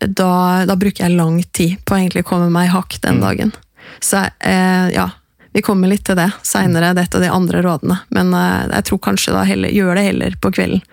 da, 0.00 0.64
da 0.68 0.76
bruker 0.78 1.04
jeg 1.04 1.18
lang 1.18 1.40
tid 1.52 1.78
på 1.84 1.94
å 1.94 1.98
egentlig 1.98 2.24
komme 2.28 2.50
meg 2.52 2.68
i 2.68 2.74
hakk 2.74 3.00
den 3.04 3.20
dagen. 3.20 3.52
Så 4.00 4.22
eh, 4.38 4.88
ja, 4.94 5.10
vi 5.52 5.64
kommer 5.66 5.90
litt 5.90 6.04
til 6.06 6.18
det 6.18 6.30
seinere, 6.46 6.92
det 6.94 7.02
er 7.02 7.08
et 7.08 7.18
av 7.18 7.24
de 7.24 7.30
andre 7.34 7.62
rådene. 7.64 7.98
Men 8.14 8.32
eh, 8.36 8.68
jeg 8.76 8.88
tror 8.90 9.02
kanskje 9.10 9.34
da 9.34 9.44
heller, 9.48 9.74
gjør 9.74 9.98
det 9.98 10.08
heller 10.10 10.40
på 10.40 10.52
kvelden. 10.54 10.84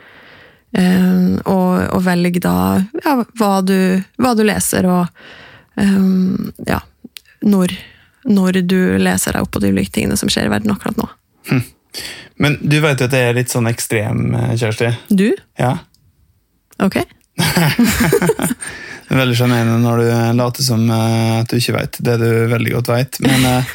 Eh, 0.75 1.35
og, 1.45 1.73
og 1.95 2.01
velg 2.03 2.39
da 2.43 2.55
ja, 3.03 3.17
hva, 3.39 3.51
du, 3.63 4.01
hva 4.19 4.33
du 4.35 4.43
leser, 4.47 4.87
og 4.89 5.05
eh, 5.79 5.99
ja, 6.71 6.81
når, 7.45 7.75
når 8.27 8.63
du 8.65 8.79
leser 8.99 9.37
deg 9.37 9.45
opp 9.45 9.53
på 9.55 9.63
de 9.63 9.71
ulike 9.75 9.93
tingene 9.93 10.17
som 10.19 10.31
skjer 10.31 10.49
i 10.49 10.55
verden 10.55 10.73
akkurat 10.73 10.99
nå. 10.99 11.07
Men 12.41 12.57
du 12.59 12.79
vet 12.83 12.99
jo 12.99 13.07
at 13.07 13.15
jeg 13.15 13.29
er 13.29 13.37
litt 13.37 13.53
sånn 13.53 13.69
ekstrem, 13.71 14.25
eh, 14.35 14.55
Kjersti. 14.59 14.91
Du? 15.07 15.29
Ja. 15.61 15.77
Ok. 16.83 16.99
Det 19.05 19.13
er 19.13 19.21
veldig 19.21 19.37
sjarmerende 19.37 19.77
når 19.83 20.01
du 20.01 20.07
later 20.39 20.65
som 20.65 20.83
eh, 20.89 21.39
at 21.39 21.51
du 21.51 21.59
ikke 21.59 21.75
vet 21.77 21.99
det 22.05 22.17
du 22.21 22.29
veldig 22.49 22.71
godt 22.79 22.89
vet. 22.89 23.19
Men, 23.21 23.43
eh, 23.45 23.73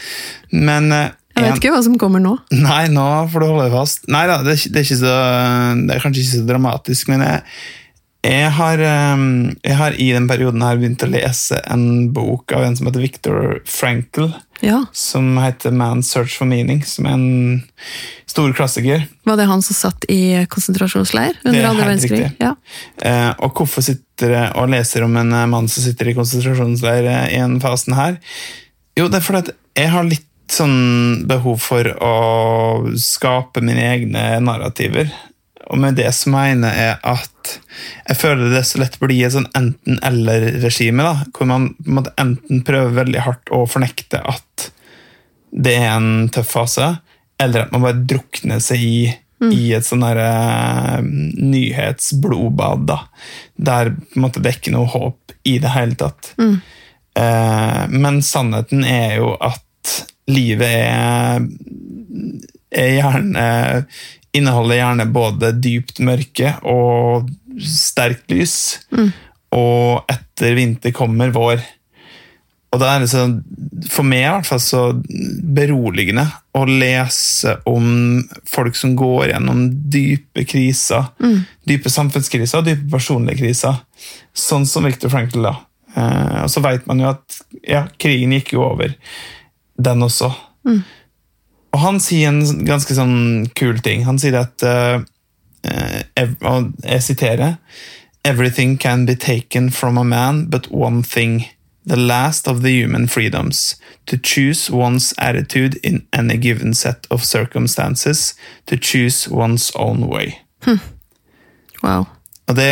men 0.59 0.91
eh, 0.97 1.11
Jeg 1.39 1.45
vet 1.47 1.61
ikke 1.61 1.75
hva 1.77 1.83
som 1.87 1.99
kommer 2.01 2.23
nå. 2.23 2.35
Nei, 2.51 2.89
nå 2.91 3.07
får 3.31 3.45
du 3.45 3.47
holde 3.47 3.69
deg 3.69 3.77
fast. 3.77 4.09
Nei 4.11 4.25
da, 4.31 4.41
det 4.43 4.59
det 4.75 4.83
det 4.91 5.13
er 5.15 6.03
kanskje 6.03 6.25
ikke 6.25 6.33
så 6.33 6.49
dramatisk, 6.49 7.13
men 7.13 7.23
jeg, 7.27 7.45
Jeg 8.27 8.51
har, 8.53 8.83
ehm, 8.85 9.55
jeg 9.65 9.77
har 9.79 9.95
i 9.97 10.11
den 10.13 10.27
perioden 10.29 10.61
her 10.67 10.77
begynt 10.77 11.07
å 11.07 11.09
lese 11.09 11.63
en 11.73 12.11
bok 12.13 12.53
av 12.53 12.67
en 12.67 12.75
som 12.77 12.91
heter 12.91 13.01
Viktor 13.07 13.39
Frankl, 13.65 14.35
Ja. 14.61 14.85
som 14.93 15.39
heter 15.41 15.71
Man's 15.71 16.11
Search 16.13 16.37
for 16.39 16.49
Meaning, 16.49 16.85
som 16.85 17.07
er 17.09 17.17
en 17.17 17.63
stor 18.31 18.53
klassiker. 18.57 19.07
Var 19.27 19.37
det 19.37 19.49
han 19.51 19.63
som 19.65 19.77
satt 19.77 20.07
i 20.13 20.47
konsentrasjonsleir 20.53 21.39
under 21.45 21.61
er 21.61 21.69
andre 21.71 21.87
verdenskrig? 21.89 22.31
Ja. 22.41 22.55
Eh, 23.03 23.31
og 23.39 23.57
hvorfor 23.57 23.85
sitter 23.85 24.35
jeg 24.37 24.53
og 24.61 24.71
leser 24.73 25.07
om 25.07 25.17
en 25.21 25.33
eh, 25.33 25.49
mann 25.51 25.71
som 25.73 25.85
sitter 25.85 26.13
i 26.13 26.17
konsentrasjonsleir 26.19 27.09
eh, 27.11 27.25
i 27.37 27.41
en 27.43 27.59
fasen 27.63 27.97
her? 27.99 28.21
Jo, 28.99 29.09
det 29.09 29.21
er 29.21 29.27
fordi 29.27 29.57
jeg 29.79 29.95
har 29.95 30.07
litt 30.07 30.27
sånn 30.51 31.27
behov 31.31 31.61
for 31.63 31.87
å 32.03 32.15
skape 32.99 33.63
mine 33.63 33.85
egne 33.93 34.25
narrativer. 34.43 35.11
Og 35.71 35.79
med 35.79 35.97
det 35.99 36.11
så 36.17 36.33
mener 36.33 36.75
jeg 36.75 36.97
at 37.07 37.53
jeg 38.09 38.19
føler 38.19 38.51
det 38.53 38.65
så 38.69 38.81
lett 38.83 38.99
blir 39.01 39.23
et 39.27 39.35
sånn 39.35 39.49
enten-eller-regime, 39.57 41.07
da, 41.07 41.27
hvor 41.35 41.49
man 41.51 41.71
på 41.79 41.89
en 41.89 41.99
måte 42.01 42.15
enten 42.21 42.65
prøver 42.67 42.99
veldig 43.01 43.25
hardt 43.27 43.53
å 43.55 43.63
fornekte 43.71 44.21
at 44.21 44.71
det 45.51 45.77
er 45.79 45.93
en 45.95 46.29
tøff 46.33 46.53
fase, 46.55 46.93
eller 47.41 47.65
at 47.65 47.75
man 47.75 47.85
bare 47.87 48.05
drukner 48.13 48.61
seg 48.63 48.83
i, 48.85 48.99
i 49.55 49.71
et 49.75 49.87
sånn 49.87 50.05
der, 50.05 50.21
eh, 50.27 50.99
nyhetsblodbad, 51.03 52.85
da, 52.91 53.01
der 53.57 53.95
på 53.95 54.19
en 54.19 54.27
måte 54.27 54.43
det 54.43 54.53
er 54.53 54.61
ikke 54.61 54.75
noe 54.77 54.91
håp 54.91 55.35
i 55.49 55.57
det 55.63 55.75
hele 55.75 55.99
tatt. 55.99 56.35
Eh, 57.19 57.83
men 57.91 58.23
sannheten 58.23 58.85
er 58.87 59.17
jo 59.19 59.33
at 59.43 59.97
livet 60.31 60.71
er, 60.71 61.47
er 62.71 62.93
gjerne 62.99 63.47
Inneholder 64.37 64.79
gjerne 64.79 65.07
både 65.11 65.53
dypt 65.59 65.99
mørke 66.07 66.55
og 66.63 67.29
sterkt 67.61 68.31
lys. 68.31 68.57
Og 69.51 70.05
etter 70.11 70.55
vinter 70.55 70.95
kommer 70.95 71.33
vår. 71.35 71.63
Og 72.71 72.79
da 72.79 72.93
er 72.95 73.03
det 73.03 73.09
så, 73.11 73.25
for 73.91 74.07
meg 74.07 74.21
i 74.23 74.29
hvert 74.31 74.47
fall 74.47 74.61
så 74.63 74.83
beroligende 75.57 76.23
å 76.55 76.63
lese 76.69 77.57
om 77.67 78.21
folk 78.47 78.79
som 78.79 78.93
går 78.95 79.33
gjennom 79.33 79.65
dype 79.91 80.45
kriser. 80.47 81.09
Dype 81.67 81.91
samfunnskriser 81.91 82.61
og 82.63 82.69
dype 82.69 82.87
personlige 82.93 83.43
kriser. 83.43 83.83
Sånn 84.33 84.67
som 84.71 84.87
Viktor 84.87 85.11
Frankl. 85.11 85.43
da. 85.43 85.57
Eh, 85.97 86.45
og 86.45 86.51
så 86.55 86.63
vet 86.63 86.87
man 86.87 87.03
jo 87.03 87.11
at 87.11 87.41
ja, 87.67 87.89
krigen 87.99 88.37
gikk 88.39 88.53
jo 88.55 88.63
over, 88.69 88.95
den 89.75 90.07
også. 90.07 90.31
Og 91.71 91.79
han 91.85 92.01
sier 92.03 92.33
en 92.33 92.65
ganske 92.67 92.95
sånn 92.97 93.49
kul 93.55 93.79
ting. 93.85 94.05
Han 94.09 94.19
sier 94.19 94.41
at 94.41 94.65
ev- 96.17 96.41
og 96.41 96.73
Jeg 96.83 97.03
siterer 97.05 97.57
Everything 98.25 98.77
can 98.77 99.07
be 99.07 99.15
taken 99.15 99.71
from 99.71 99.97
a 99.97 100.05
man 100.05 100.47
but 100.51 100.71
one 100.71 101.03
thing. 101.03 101.47
The 101.87 101.97
last 101.97 102.47
of 102.47 102.61
the 102.63 102.71
human 102.71 103.07
freedoms. 103.09 103.77
To 104.07 104.19
choose 104.19 104.71
one's 104.71 105.15
attitude 105.19 105.81
in 105.83 106.07
any 106.13 106.37
given 106.37 106.75
set 106.75 107.07
of 107.11 107.25
circumstances. 107.25 108.35
To 108.67 108.77
choose 108.77 109.29
one's 109.29 109.73
own 109.75 110.09
way. 110.09 110.39
Wow. 111.83 112.07
Og 112.51 112.57
det, 112.59 112.71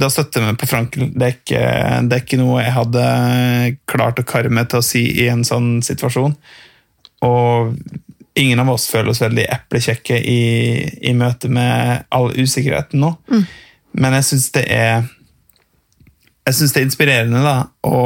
da 0.00 0.08
støtter 0.10 0.42
meg 0.42 0.56
på 0.58 0.66
Frankel. 0.66 1.10
Det 1.14 1.26
er, 1.26 1.34
ikke, 1.36 1.64
det 2.08 2.16
er 2.16 2.22
ikke 2.24 2.40
noe 2.40 2.62
jeg 2.64 2.74
hadde 2.74 3.08
klart 3.90 4.18
å 4.18 4.26
karme 4.26 4.56
meg 4.58 4.70
til 4.72 4.80
å 4.80 4.86
si 4.86 5.04
i 5.22 5.28
en 5.30 5.44
sånn 5.46 5.82
situasjon. 5.84 6.34
Og 7.24 7.74
ingen 8.38 8.60
av 8.60 8.70
oss 8.74 8.88
føler 8.90 9.12
oss 9.12 9.22
veldig 9.22 9.44
eplekjekke 9.56 10.16
i, 10.18 10.40
i 11.08 11.12
møte 11.16 11.48
med 11.52 12.04
all 12.14 12.32
usikkerheten 12.34 13.00
nå. 13.04 13.12
Men 13.94 14.16
jeg 14.18 14.26
syns 14.30 14.48
det 14.56 14.64
er 14.74 15.04
Jeg 16.44 16.54
synes 16.58 16.72
det 16.74 16.80
er 16.80 16.86
inspirerende 16.88 17.40
da, 17.44 17.52
å, 17.88 18.00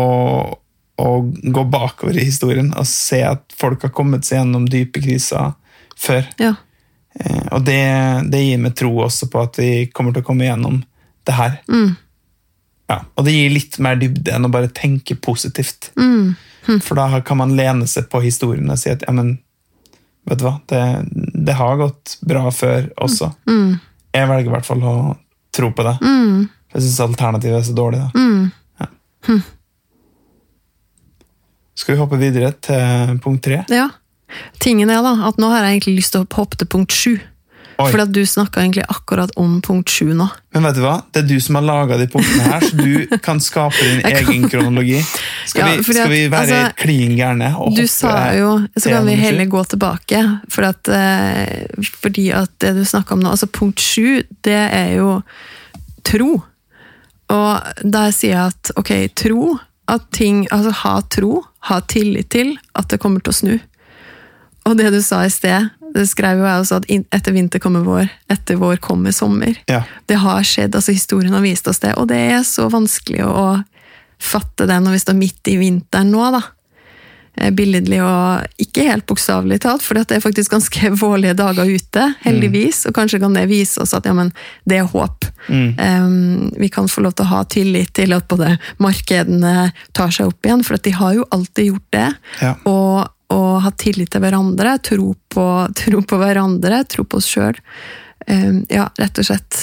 å 1.01 1.09
gå 1.57 1.65
bakover 1.73 2.15
i 2.21 2.27
historien 2.29 2.69
og 2.79 2.87
se 2.87 3.23
at 3.27 3.43
folk 3.59 3.83
har 3.89 3.91
kommet 3.97 4.29
seg 4.29 4.39
gjennom 4.43 4.69
dype 4.71 5.01
kriser 5.03 5.57
før. 5.99 6.29
Ja. 6.39 6.53
Eh, 7.19 7.49
Og 7.57 7.65
det, 7.67 7.81
det 8.31 8.45
gir 8.45 8.61
meg 8.63 8.77
tro 8.79 8.93
også 9.03 9.27
på 9.33 9.41
at 9.43 9.59
vi 9.59 9.71
kommer 9.91 10.15
til 10.15 10.23
å 10.23 10.29
komme 10.29 10.47
gjennom 10.47 10.77
det 11.27 11.35
her. 11.35 11.57
Ja, 12.89 13.01
og 13.19 13.27
det 13.27 13.35
gir 13.35 13.51
litt 13.57 13.81
mer 13.85 13.99
dybde 14.01 14.33
enn 14.37 14.47
å 14.47 14.53
bare 14.55 14.71
tenke 14.73 15.17
positivt. 15.21 15.91
For 16.85 16.99
da 16.99 17.21
kan 17.25 17.41
man 17.41 17.55
lene 17.59 17.87
seg 17.89 18.11
på 18.13 18.21
historien 18.25 18.69
og 18.71 18.81
si 18.81 18.91
at 18.93 19.05
ja, 19.07 19.15
men, 19.17 19.39
vet 20.29 20.41
du 20.41 20.45
hva, 20.47 20.57
det, 20.69 20.83
det 21.49 21.57
har 21.57 21.79
gått 21.81 22.19
bra 22.29 22.49
før 22.55 22.91
også. 23.01 23.33
Jeg 24.15 24.29
velger 24.31 24.51
i 24.51 24.55
hvert 24.57 24.69
fall 24.69 24.85
å 24.85 24.97
tro 25.55 25.71
på 25.75 25.87
det. 25.87 25.97
Mm. 26.05 26.49
jeg 26.75 26.85
syns 26.85 27.01
alternativet 27.07 27.61
er 27.61 27.65
så 27.67 27.77
dårlig. 27.77 28.03
Da. 28.05 28.11
Ja. 28.83 29.39
Skal 31.79 31.95
vi 31.95 32.01
hoppe 32.03 32.19
videre 32.21 32.53
til 32.65 33.19
punkt 33.25 33.45
tre? 33.47 33.65
ja. 33.73 33.89
Tingen 34.61 34.91
er 34.93 35.01
da, 35.01 35.15
at 35.25 35.39
nå 35.41 35.49
har 35.49 35.65
jeg 35.65 35.79
egentlig 35.79 36.03
lyst 36.03 36.13
til 36.13 36.25
å 36.27 36.29
hoppe 36.37 36.59
til 36.61 36.69
punkt 36.69 36.93
sju. 36.93 37.15
Oi. 37.79 37.93
For 37.93 38.03
at 38.03 38.11
du 38.11 38.25
snakka 38.27 38.59
egentlig 38.59 38.83
akkurat 38.91 39.31
om 39.39 39.61
punkt 39.63 39.93
sju 39.93 40.09
nå. 40.11 40.25
Men 40.57 40.65
vet 40.67 40.75
du 40.75 40.81
hva? 40.83 40.97
Det 41.15 41.21
er 41.21 41.29
du 41.29 41.37
som 41.39 41.61
har 41.61 41.67
laga 41.69 41.99
de 42.01 42.09
punktene 42.11 42.49
her, 42.51 42.65
så 42.67 42.75
du 42.75 43.05
kan 43.27 43.39
skape 43.39 43.79
din 43.79 44.01
egen 44.09 44.49
kronologi. 44.51 44.99
Skal, 45.47 45.61
Ja, 45.63 45.69
vi, 45.77 45.85
skal 45.87 46.03
at, 46.03 46.11
vi 46.11 46.25
være 46.33 46.41
altså, 46.43 46.75
klin 46.83 47.15
gærne 47.15 47.53
og 47.55 47.69
hoppe 47.69 47.87
sa 47.93 48.17
jo 48.35 48.51
Så 48.75 48.91
kan 48.91 49.07
vi 49.07 49.15
heller 49.21 49.47
gå 49.53 49.63
tilbake, 49.71 50.25
for 50.51 50.67
at, 50.73 50.91
eh, 50.91 51.87
fordi 52.03 52.27
at 52.35 52.51
det 52.65 52.75
du 52.81 52.83
snakka 52.83 53.15
om 53.15 53.23
nå 53.23 53.31
altså 53.37 53.47
Punkt 53.47 53.79
sju, 53.81 54.25
det 54.43 54.59
er 54.59 54.97
jo 54.99 55.21
tro. 56.07 56.43
Og 57.31 57.85
der 57.85 58.13
sier 58.17 58.35
jeg 58.35 58.57
at 58.57 58.75
ok, 58.81 58.93
tro 59.15 59.55
at 59.89 60.11
ting, 60.13 60.47
altså 60.51 60.75
Ha 60.83 60.99
tro, 61.15 61.45
ha 61.71 61.81
tillit 61.87 62.31
til 62.35 62.57
at 62.75 62.91
det 62.91 62.99
kommer 63.01 63.23
til 63.23 63.33
å 63.33 63.39
snu. 63.39 63.55
Og 64.69 64.77
det 64.77 64.91
du 64.93 65.01
sa 65.05 65.23
i 65.25 65.33
sted, 65.33 65.71
det 65.95 66.05
skrev 66.11 66.43
jo 66.43 66.47
jeg 66.47 66.63
også, 66.65 66.83
at 66.83 67.17
etter 67.17 67.35
vinter 67.35 67.63
kommer 67.63 67.87
vår, 67.87 68.11
etter 68.33 68.61
vår 68.61 68.79
kommer 68.85 69.15
sommer. 69.15 69.57
Ja. 69.71 69.83
Det 70.07 70.21
har 70.21 70.47
skjedd, 70.47 70.77
altså 70.77 70.95
historien 70.95 71.37
har 71.37 71.45
vist 71.45 71.69
oss 71.71 71.83
det, 71.85 71.95
og 71.97 72.11
det 72.13 72.21
er 72.35 72.47
så 72.47 72.69
vanskelig 72.73 73.25
å, 73.27 73.49
fatte 74.19 74.67
det 74.67 74.79
når 74.83 74.97
vi 74.97 75.03
står 75.03 75.19
midt 75.19 75.51
i 75.53 75.57
vinteren 75.61 76.13
nå, 76.13 76.23
da. 76.35 76.43
Eh, 77.39 77.53
Billedlig 77.55 78.01
og 78.03 78.63
ikke 78.63 78.87
helt 78.89 79.07
bokstavelig 79.09 79.61
talt, 79.63 79.85
for 79.87 79.99
det 79.99 80.17
er 80.17 80.25
faktisk 80.25 80.57
ganske 80.57 80.91
vårlige 81.03 81.37
dager 81.39 81.71
ute, 81.71 82.07
heldigvis, 82.25 82.85
og 82.89 82.97
kanskje 82.99 83.23
kan 83.23 83.37
det 83.37 83.47
vise 83.51 83.81
oss 83.83 83.95
at 83.97 84.09
ja, 84.09 84.15
men, 84.17 84.33
det 84.69 84.81
er 84.81 84.91
håp. 84.91 85.29
Um, 85.49 86.51
vi 86.59 86.69
kan 86.73 86.91
få 86.91 87.05
lov 87.07 87.15
til 87.17 87.29
å 87.29 87.33
ha 87.37 87.45
tillit 87.49 87.95
til 87.97 88.13
at 88.17 88.27
både 88.29 88.57
markedene 88.83 89.71
tar 89.97 90.13
seg 90.15 90.33
opp 90.33 90.49
igjen, 90.49 90.67
for 90.67 90.79
at 90.79 90.85
de 90.89 90.97
har 90.99 91.15
jo 91.17 91.29
alltid 91.35 91.71
gjort 91.73 91.89
det. 91.95 92.09
Ja. 92.43 92.57
Og, 92.69 93.07
og 93.35 93.61
ha 93.65 93.73
tillit 93.77 94.11
til 94.13 94.23
hverandre, 94.25 94.79
tro 94.85 95.13
på, 95.29 95.47
tro 95.77 96.03
på 96.03 96.21
hverandre, 96.21 96.83
tro 96.89 97.05
på 97.05 97.21
oss 97.21 97.29
sjøl. 97.29 97.59
Um, 98.29 98.63
ja, 98.73 98.89
rett 99.01 99.21
og 99.21 99.29
slett 99.29 99.61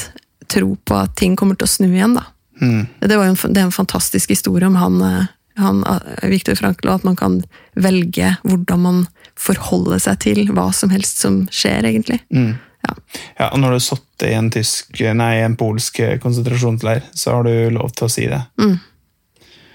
tro 0.52 0.76
på 0.76 0.98
at 0.98 1.16
ting 1.18 1.36
kommer 1.38 1.58
til 1.58 1.68
å 1.68 1.74
snu 1.74 1.90
igjen, 1.90 2.18
da. 2.18 2.28
Mm. 2.62 2.86
Det, 3.00 3.16
var 3.18 3.26
en, 3.26 3.38
det 3.50 3.60
er 3.60 3.66
en 3.68 3.74
fantastisk 3.76 4.32
historie 4.32 4.68
om 4.68 4.78
han, 4.80 5.02
eh, 5.04 5.32
han 5.60 5.82
eh, 5.90 6.28
Viktor 6.32 6.56
Frankl, 6.56 6.88
og 6.88 7.02
at 7.02 7.08
man 7.08 7.18
kan 7.20 7.40
velge 7.74 8.36
hvordan 8.46 8.84
man 8.86 9.02
forholder 9.36 10.00
seg 10.00 10.22
til 10.24 10.54
hva 10.56 10.70
som 10.74 10.94
helst 10.94 11.20
som 11.26 11.42
skjer, 11.52 11.90
egentlig. 11.90 12.22
Mm. 12.30 12.54
Ja. 12.86 12.94
ja, 13.40 13.50
og 13.50 13.60
når 13.60 13.74
du 13.74 13.80
har 13.80 13.86
sittet 13.88 14.28
i 14.30 14.36
en 14.38 14.52
tysk, 14.54 15.02
nei, 15.18 15.34
en 15.42 15.58
polsk 15.60 16.00
konsentrasjonsleir, 16.22 17.10
så 17.18 17.40
har 17.40 17.50
du 17.50 17.74
lov 17.76 17.98
til 17.98 18.08
å 18.08 18.14
si 18.14 18.30
det. 18.30 18.44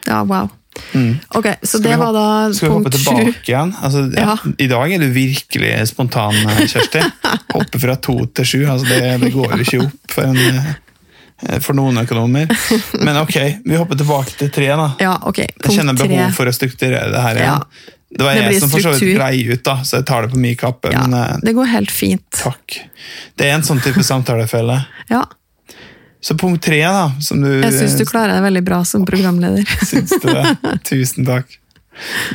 ja, 0.06 0.23
wow. 0.23 0.49
Ok, 1.34 1.46
så 1.62 1.78
Skal 1.78 1.82
det 1.82 1.96
var 1.98 2.12
da 2.14 2.24
hoppe- 2.48 2.54
Skal 2.56 2.68
vi 2.68 2.74
hoppe 2.74 2.90
tilbake 2.94 3.48
igjen? 3.50 3.72
Altså, 3.82 4.04
ja. 4.16 4.36
I 4.58 4.66
dag 4.70 4.92
er 4.94 4.98
du 5.02 5.08
virkelig 5.14 5.72
spontan, 5.90 6.34
eh, 6.46 6.60
Kjersti. 6.70 7.02
Hoppe 7.56 7.80
fra 7.82 7.96
to 7.96 8.14
til 8.34 8.44
sju. 8.46 8.60
Altså, 8.70 8.86
det, 8.88 9.20
det 9.24 9.32
går 9.34 9.56
jo 9.56 9.64
ikke 9.66 9.80
opp 9.86 10.14
for, 10.14 10.22
en, 10.30 10.36
eh, 11.44 11.58
for 11.64 11.74
noen 11.78 11.98
økonomer. 12.04 12.50
Men 13.02 13.18
ok, 13.22 13.36
vi 13.66 13.76
hopper 13.80 13.98
tilbake 13.98 14.36
til 14.38 14.50
tre. 14.54 14.68
da. 14.78 14.90
Ja, 15.02 15.16
ok. 15.26 15.38
Jeg 15.42 15.74
kjenner 15.78 15.98
behov 15.98 16.34
for 16.38 16.46
å 16.50 16.54
strukturere 16.54 17.10
det 17.14 17.24
her 17.28 17.42
Ja. 17.44 17.56
Det 18.10 18.24
var 18.26 18.34
Det 18.34 18.42
jeg 18.42 18.60
som 18.64 18.70
for 18.72 18.82
så 18.82 18.90
vidt 18.98 19.12
grei 19.14 19.36
ut, 19.52 19.60
da, 19.62 19.76
så 19.86 20.00
jeg 20.00 20.06
tar 20.08 20.24
det 20.26 20.32
på 20.32 20.38
min 20.42 20.56
kappe. 20.58 20.90
Ja, 20.90 21.04
Men 21.06 21.14
eh, 21.14 21.36
det 21.46 21.52
går 21.54 21.68
helt 21.70 21.92
fint. 21.94 22.24
takk. 22.34 22.80
Det 23.38 23.46
er 23.46 23.54
en 23.54 23.62
sånn 23.62 23.78
type 23.84 24.02
samtalefelle. 24.02 24.80
Ja, 25.12 25.20
Så 26.20 26.36
punkt 26.36 26.62
tre, 26.64 26.82
da, 26.84 27.06
som 27.24 27.40
du 27.40 27.48
jeg 27.48 27.72
syns 27.72 27.96
du 27.96 28.04
klarer 28.08 28.36
deg 28.36 28.44
veldig 28.44 28.62
bra 28.66 28.82
som 28.84 29.06
programleder. 29.08 29.64
Syns 29.90 30.12
du 30.20 30.28
det? 30.28 30.54
Tusen 30.90 31.24
takk. 31.28 31.56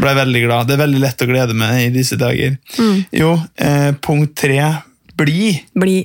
Ble 0.01 0.13
veldig 0.17 0.41
glad. 0.45 0.67
Det 0.69 0.75
er 0.77 0.83
veldig 0.83 1.01
lett 1.03 1.21
å 1.21 1.29
glede 1.29 1.55
meg 1.57 1.87
i 1.87 1.91
disse 1.93 2.17
dager. 2.19 2.57
Mm. 2.81 2.97
Jo, 3.13 3.31
eh, 3.61 3.91
punkt 4.01 4.35
tre. 4.41 4.59
Bli. 5.17 5.53
Bli. 5.77 5.99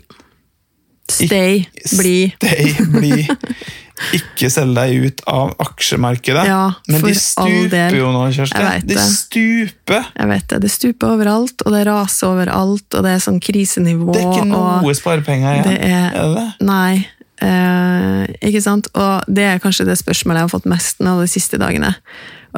Stay. 1.10 1.64
Bli. 1.98 2.16
Stay, 2.36 2.74
bli. 2.92 3.24
Ikke 4.16 4.48
selg 4.48 4.72
deg 4.78 4.94
ut 5.04 5.22
av 5.28 5.50
aksjemarkedet. 5.60 6.46
Ja, 6.48 6.72
Men 6.88 7.02
de 7.04 7.12
stuper 7.18 7.96
jo 7.98 8.12
nå, 8.14 8.22
Kjersti. 8.32 8.62
De 8.86 8.96
det. 8.96 9.04
stuper! 9.12 10.06
Jeg 10.16 10.30
vet 10.30 10.46
det. 10.52 10.60
Det 10.64 10.70
stuper 10.72 11.14
overalt, 11.18 11.64
og 11.66 11.74
det 11.76 11.82
raser 11.88 12.30
overalt, 12.30 12.86
og 12.96 13.04
det 13.04 13.16
er 13.16 13.24
sånn 13.26 13.40
krisenivå. 13.44 14.08
Det 14.16 14.22
er 14.22 14.30
ikke 14.30 14.48
noe 14.52 14.94
sparepenger 14.96 15.58
igjen. 15.58 15.68
det 15.68 15.90
er, 15.90 16.06
Er 16.14 16.30
det 16.30 16.38
det? 16.38 16.46
Nei. 16.70 16.94
Eh, 17.40 18.24
ikke 18.50 18.62
sant? 18.64 18.90
Og 18.98 19.30
det 19.30 19.46
er 19.48 19.62
kanskje 19.62 19.88
det 19.88 19.98
spørsmålet 20.00 20.42
jeg 20.42 20.48
har 20.48 20.52
fått 20.52 20.68
mest 20.70 21.00
nå 21.04 21.16
de 21.22 21.30
siste 21.30 21.60
dagene. 21.60 21.92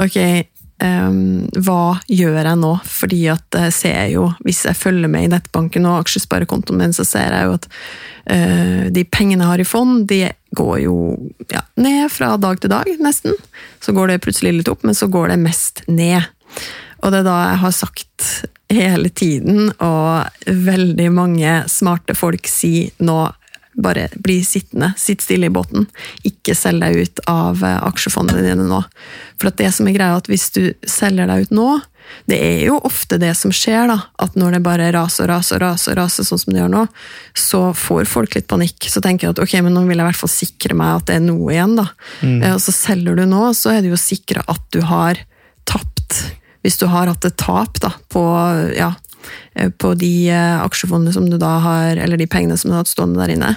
Ok, 0.00 0.16
eh, 0.18 1.12
hva 1.62 1.82
gjør 2.10 2.38
jeg 2.40 2.60
nå? 2.62 2.72
Fordi 2.88 3.20
at 3.34 3.58
jeg 3.60 3.76
ser 3.76 4.06
jo, 4.14 4.28
hvis 4.46 4.64
jeg 4.66 4.78
følger 4.78 5.12
med 5.12 5.28
i 5.28 5.32
nettbanken 5.36 5.86
og 5.88 6.00
aksjesparekontoen 6.02 6.82
min, 6.82 6.96
så 6.96 7.06
ser 7.06 7.36
jeg 7.36 7.48
jo 7.48 7.58
at 7.60 7.68
eh, 8.34 8.86
de 8.94 9.04
pengene 9.06 9.46
jeg 9.46 9.52
har 9.52 9.62
i 9.62 9.68
fond, 9.68 10.06
de 10.10 10.24
går 10.52 10.78
jo 10.84 10.96
ja, 11.52 11.62
ned 11.80 12.08
fra 12.12 12.34
dag 12.40 12.60
til 12.60 12.72
dag, 12.72 12.90
nesten. 13.02 13.36
Så 13.82 13.94
går 13.94 14.10
det 14.10 14.22
plutselig 14.26 14.58
litt 14.58 14.72
opp, 14.72 14.82
men 14.86 14.98
så 14.98 15.08
går 15.12 15.32
det 15.32 15.44
mest 15.44 15.84
ned. 15.86 16.26
Og 17.02 17.10
det 17.10 17.22
er 17.22 17.26
da 17.26 17.38
jeg 17.50 17.62
har 17.62 17.72
sagt 17.74 18.32
hele 18.72 19.10
tiden, 19.10 19.70
og 19.82 20.46
veldig 20.46 21.08
mange 21.12 21.54
smarte 21.68 22.14
folk 22.16 22.46
sier 22.48 22.92
nå 23.04 23.26
bare 23.74 24.08
bli 24.20 24.40
sittende, 24.44 24.92
sitt 24.96 25.22
stille 25.24 25.48
i 25.48 25.52
båten. 25.52 25.86
Ikke 26.28 26.54
selg 26.56 26.82
deg 26.84 26.98
ut 26.98 27.22
av 27.30 27.62
eh, 27.64 27.78
aksjefondene 27.88 28.44
dine 28.44 28.66
nå. 28.68 28.82
For 29.40 29.52
det 29.56 29.70
som 29.76 29.88
er 29.88 29.96
greia, 29.96 30.18
at 30.20 30.28
hvis 30.30 30.50
du 30.54 30.62
selger 30.88 31.30
deg 31.30 31.46
ut 31.46 31.56
nå, 31.56 31.70
det 32.28 32.36
er 32.44 32.58
jo 32.66 32.76
ofte 32.84 33.16
det 33.22 33.32
som 33.38 33.52
skjer, 33.54 33.86
da, 33.88 33.96
at 34.20 34.34
når 34.36 34.56
det 34.56 34.64
bare 34.66 34.90
raser 34.92 35.24
og 35.24 35.30
raser, 35.32 35.62
raser, 35.62 35.96
raser 35.96 36.26
sånn 36.26 36.42
som 36.42 36.52
det 36.52 36.60
gjør 36.60 36.72
nå, 36.74 36.82
så 37.38 37.62
får 37.78 38.10
folk 38.10 38.36
litt 38.36 38.50
panikk. 38.50 38.90
Så 38.90 39.00
tenker 39.04 39.28
de 39.28 39.36
at 39.36 39.42
ok, 39.46 39.56
men 39.64 39.72
nå 39.76 39.86
vil 39.86 39.96
jeg 39.96 40.04
i 40.04 40.10
hvert 40.10 40.20
fall 40.20 40.34
sikre 40.34 40.76
meg 40.76 40.98
at 40.98 41.08
det 41.08 41.18
er 41.18 41.24
noe 41.24 41.54
igjen. 41.54 41.78
da. 41.78 41.88
Mm. 42.20 42.38
Og 42.52 42.60
så 42.64 42.74
selger 42.76 43.18
du 43.18 43.24
nå, 43.30 43.46
så 43.56 43.76
er 43.76 43.82
det 43.84 43.94
jo 43.94 44.00
sikra 44.00 44.44
at 44.50 44.64
du 44.74 44.82
har 44.84 45.22
tapt 45.68 46.20
hvis 46.62 46.78
du 46.78 46.86
har 46.90 47.10
hatt 47.10 47.24
et 47.26 47.38
tap 47.38 47.80
da, 47.82 47.90
på, 48.12 48.22
ja, 48.76 48.92
eh, 48.92 49.11
på 49.52 49.92
de 50.00 50.30
eh, 50.32 50.62
aksjefondene 50.62 51.12
som 51.12 51.28
du 51.28 51.36
da 51.40 51.52
har, 51.64 51.98
eller 52.00 52.16
de 52.16 52.28
pengene 52.30 52.56
som 52.58 52.70
du 52.70 52.76
har 52.76 52.84
hatt 52.84 52.92
stående 52.92 53.20
der 53.20 53.34
inne. 53.34 53.52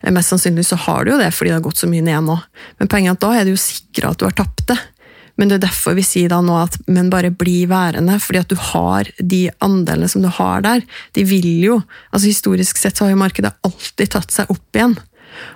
Eh, 0.00 0.12
mest 0.14 0.32
sannsynlig 0.32 0.66
så 0.68 0.78
har 0.86 1.04
du 1.04 1.14
jo 1.14 1.20
det 1.20 1.30
fordi 1.36 1.52
det 1.52 1.58
har 1.58 1.66
gått 1.66 1.82
så 1.82 1.90
mye 1.90 2.04
ned 2.04 2.24
nå. 2.26 2.38
Men 2.80 2.90
poenget 2.90 3.12
er 3.12 3.18
at 3.18 3.24
da 3.26 3.32
er 3.36 3.46
det 3.46 3.54
jo 3.54 3.62
sikra 3.64 4.12
at 4.12 4.22
du 4.22 4.26
har 4.28 4.36
tapt 4.38 4.66
det. 4.72 4.78
Men 5.36 5.50
det 5.50 5.58
er 5.58 5.64
derfor 5.66 5.96
vi 5.98 6.04
sier 6.06 6.30
da 6.30 6.38
nå 6.44 6.54
at 6.60 6.76
men 6.86 7.10
bare 7.10 7.32
bli 7.34 7.64
værende, 7.70 8.20
fordi 8.22 8.40
at 8.44 8.52
du 8.52 8.58
har 8.70 9.10
de 9.18 9.48
andelene 9.64 10.08
som 10.10 10.22
du 10.22 10.30
har 10.30 10.62
der. 10.64 10.84
De 11.18 11.26
vil 11.26 11.50
jo 11.64 11.80
altså 12.10 12.28
Historisk 12.30 12.78
sett 12.78 12.96
så 12.96 13.08
har 13.08 13.16
jo 13.16 13.22
markedet 13.24 13.52
alltid 13.66 14.14
tatt 14.14 14.34
seg 14.34 14.52
opp 14.54 14.78
igjen. 14.78 14.96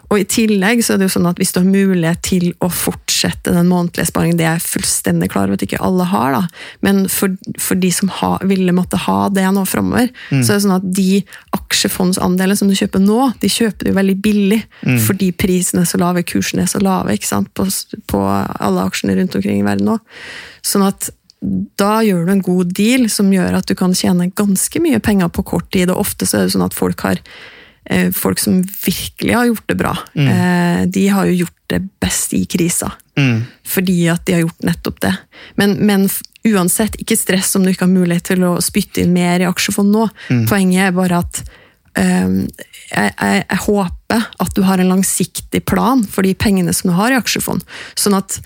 Og 0.09 0.23
i 0.23 0.27
tillegg 0.29 0.81
så 0.85 0.95
er 0.95 1.01
det 1.01 1.09
jo 1.09 1.15
sånn 1.17 1.29
at 1.31 1.41
hvis 1.41 1.53
du 1.55 1.61
har 1.61 1.69
mulighet 1.69 2.23
til 2.27 2.47
å 2.65 2.71
fortsette 2.73 3.53
den 3.55 3.69
månedlige 3.71 4.09
sparingen, 4.11 4.39
det 4.41 4.47
er 4.47 4.57
jeg 4.57 4.67
fullstendig 4.67 5.31
klar 5.33 5.49
over 5.49 5.59
at 5.59 5.67
ikke 5.67 5.83
alle 5.85 6.07
har, 6.09 6.37
da, 6.37 6.43
men 6.87 7.05
for, 7.13 7.35
for 7.61 7.81
de 7.81 7.91
som 7.95 8.13
ha, 8.21 8.33
ville 8.49 8.75
måtte 8.77 9.01
ha 9.05 9.19
det 9.35 9.45
nå 9.55 9.65
framover, 9.69 10.09
mm. 10.31 10.43
så 10.43 10.55
er 10.55 10.59
det 10.59 10.65
sånn 10.67 10.77
at 10.79 10.89
de 10.99 11.21
aksjefondsandelene 11.59 12.59
som 12.59 12.71
du 12.71 12.77
kjøper 12.79 13.05
nå, 13.05 13.21
de 13.43 13.53
kjøper 13.53 13.91
du 13.91 13.95
veldig 13.99 14.17
billig 14.25 14.63
mm. 14.81 14.99
fordi 15.07 15.31
prisene 15.37 15.85
er 15.85 15.93
så 15.93 16.01
lave, 16.01 16.25
kursene 16.27 16.65
er 16.65 16.73
så 16.73 16.83
lave 16.83 17.17
ikke 17.19 17.31
sant, 17.31 17.53
på, 17.59 17.69
på 18.11 18.25
alle 18.25 18.89
aksjene 18.89 19.19
rundt 19.19 19.37
omkring 19.39 19.63
i 19.63 19.67
verden 19.67 19.93
nå. 19.93 20.01
Sånn 20.65 20.87
at 20.87 21.13
da 21.79 22.01
gjør 22.03 22.27
du 22.27 22.33
en 22.33 22.43
god 22.43 22.73
deal 22.75 23.07
som 23.13 23.31
gjør 23.33 23.61
at 23.61 23.69
du 23.71 23.77
kan 23.79 23.95
tjene 23.95 24.31
ganske 24.35 24.83
mye 24.83 24.99
penger 25.03 25.31
på 25.31 25.45
kort 25.47 25.69
tid. 25.75 25.93
Og 25.93 26.03
ofte 26.03 26.27
så 26.27 26.41
er 26.41 26.49
det 26.49 26.55
sånn 26.57 26.67
at 26.67 26.77
folk 26.77 27.05
har 27.07 27.23
folk 28.13 28.39
som 28.39 28.61
virkelig 28.85 29.35
har 29.35 29.47
gjort 29.49 29.69
det 29.71 29.77
bra, 29.81 29.95
mm. 30.15 30.29
Eh, 30.29 30.83
de 30.93 31.09
har 31.09 31.27
jo 31.27 31.45
gjort 31.45 31.57
det 31.73 31.81
best 32.01 32.35
i 32.37 32.45
krisa. 32.45 32.93
Mm. 33.19 33.45
Fordi 33.65 34.09
at 34.09 34.27
de 34.27 34.37
har 34.37 34.41
gjort 34.45 34.67
nettopp 34.69 35.01
det. 35.01 35.15
Men, 35.55 35.77
men, 35.87 36.09
uansett, 36.49 36.97
ikke 37.01 37.17
stress 37.19 37.57
om 37.57 37.65
du 37.65 37.73
ikke 37.73 37.85
har 37.87 37.93
mulighet 37.93 38.31
til 38.31 38.45
å 38.47 38.57
spytte 38.65 39.03
inn 39.03 39.13
mer 39.13 39.43
i 39.43 39.49
aksjefond 39.49 39.93
nå. 39.93 40.07
Mm. 40.31 40.45
Poenget 40.49 40.85
er 40.87 40.95
bare 40.97 41.23
at 41.25 41.41
um, 41.99 42.39
jeg, 42.45 43.11
jeg, 43.11 43.43
jeg, 43.43 43.61
håper 43.67 44.29
at 44.45 44.55
du 44.57 44.63
har 44.65 44.81
en 44.81 44.93
langsiktig 44.95 45.65
plan 45.69 46.05
for 46.09 46.25
de 46.25 46.33
pengene 46.39 46.73
som 46.77 46.93
du 46.93 46.97
har 46.97 47.13
i 47.13 47.19
aksjefond. 47.19 47.67
Sånn 47.99 48.17
at, 48.17 48.39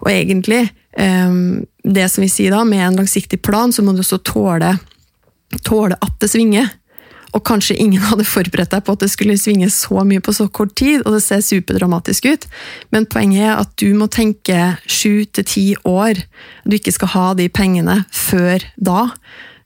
og 0.00 0.10
egentlig, 0.10 0.64
um, 0.98 1.62
det 1.84 2.08
som 2.10 2.24
vi 2.24 2.32
sier 2.32 2.54
da, 2.56 2.64
med 2.66 2.82
en 2.88 3.02
langsiktig 3.04 3.42
plan, 3.44 3.74
så 3.74 3.84
må 3.84 3.94
du 3.94 4.02
også 4.02 4.22
tåle, 4.24 4.74
tåle 5.62 6.00
at 6.00 6.18
det 6.22 6.32
svinger. 6.32 6.72
Og 7.34 7.44
kanskje 7.46 7.78
ingen 7.80 8.04
hadde 8.10 8.26
forberedt 8.28 8.74
deg 8.74 8.84
på 8.86 8.96
at 8.96 9.04
det 9.04 9.10
skulle 9.12 9.38
svinge 9.40 9.70
så 9.74 10.04
mye 10.06 10.22
på 10.24 10.34
så 10.36 10.48
kort 10.48 10.76
tid, 10.78 11.02
og 11.04 11.16
det 11.16 11.24
ser 11.26 11.44
superdramatisk 11.44 12.30
ut. 12.30 12.46
Men 12.94 13.08
poenget 13.10 13.48
er 13.48 13.56
at 13.58 13.74
du 13.80 13.90
må 13.98 14.10
tenke 14.12 14.76
sju 14.86 15.24
til 15.26 15.48
ti 15.48 15.66
år. 15.88 16.22
Du 16.64 16.78
ikke 16.78 16.94
skal 16.94 17.14
ha 17.16 17.26
de 17.38 17.50
pengene 17.52 18.02
før 18.14 18.64
da. 18.76 19.08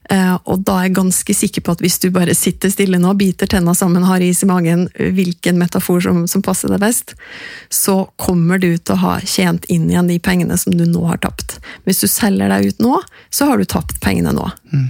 Eh, 0.09 0.35
og 0.49 0.63
da 0.65 0.79
er 0.79 0.87
jeg 0.87 0.95
ganske 0.97 1.33
sikker 1.37 1.63
på 1.65 1.73
at 1.75 1.81
hvis 1.83 1.99
du 2.01 2.07
bare 2.13 2.33
sitter 2.37 2.71
stille 2.73 2.97
nå, 3.01 3.11
biter 3.19 3.49
tenna 3.49 3.75
sammen, 3.77 4.07
har 4.09 4.23
is 4.25 4.41
i 4.41 4.49
magen, 4.49 4.87
hvilken 4.97 5.59
metafor 5.61 6.01
som, 6.01 6.23
som 6.29 6.43
passer 6.45 6.71
deg 6.73 6.81
best, 6.81 7.13
så 7.69 8.01
kommer 8.17 8.61
du 8.61 8.71
til 8.77 8.95
å 8.95 9.01
ha 9.03 9.17
tjent 9.21 9.67
inn 9.69 9.85
igjen 9.91 10.09
de 10.09 10.17
pengene 10.23 10.57
som 10.57 10.73
du 10.77 10.87
nå 10.89 11.05
har 11.11 11.21
tapt. 11.21 11.59
Hvis 11.85 12.01
du 12.01 12.09
selger 12.09 12.49
deg 12.49 12.71
ut 12.71 12.81
nå, 12.81 12.95
så 13.29 13.51
har 13.51 13.61
du 13.61 13.69
tapt 13.69 14.01
pengene 14.01 14.33
nå. 14.33 14.49
Mm. 14.73 14.87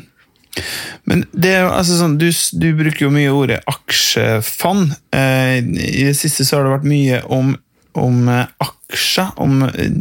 Men 1.10 1.26
det 1.32 1.56
altså 1.64 2.00
sånn, 2.00 2.18
du, 2.22 2.30
du, 2.32 2.70
bruker 2.78 3.08
jo 3.08 3.14
mye 3.14 3.34
ordet 3.34 3.62
aksjefond. 3.70 4.94
Eh, 5.16 5.58
I 5.60 6.06
det 6.10 6.18
siste 6.18 6.46
så 6.48 6.60
har 6.60 6.68
det 6.68 6.76
vært 6.78 6.90
mye 6.90 7.22
om, 7.34 7.54
om 8.00 8.32
eh, 8.32 8.46
aksjer, 8.66 9.34
om 9.42 9.64
eh, 9.68 9.92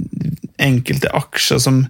enkelte 0.59 1.11
aksjer 1.15 1.61
som, 1.63 1.83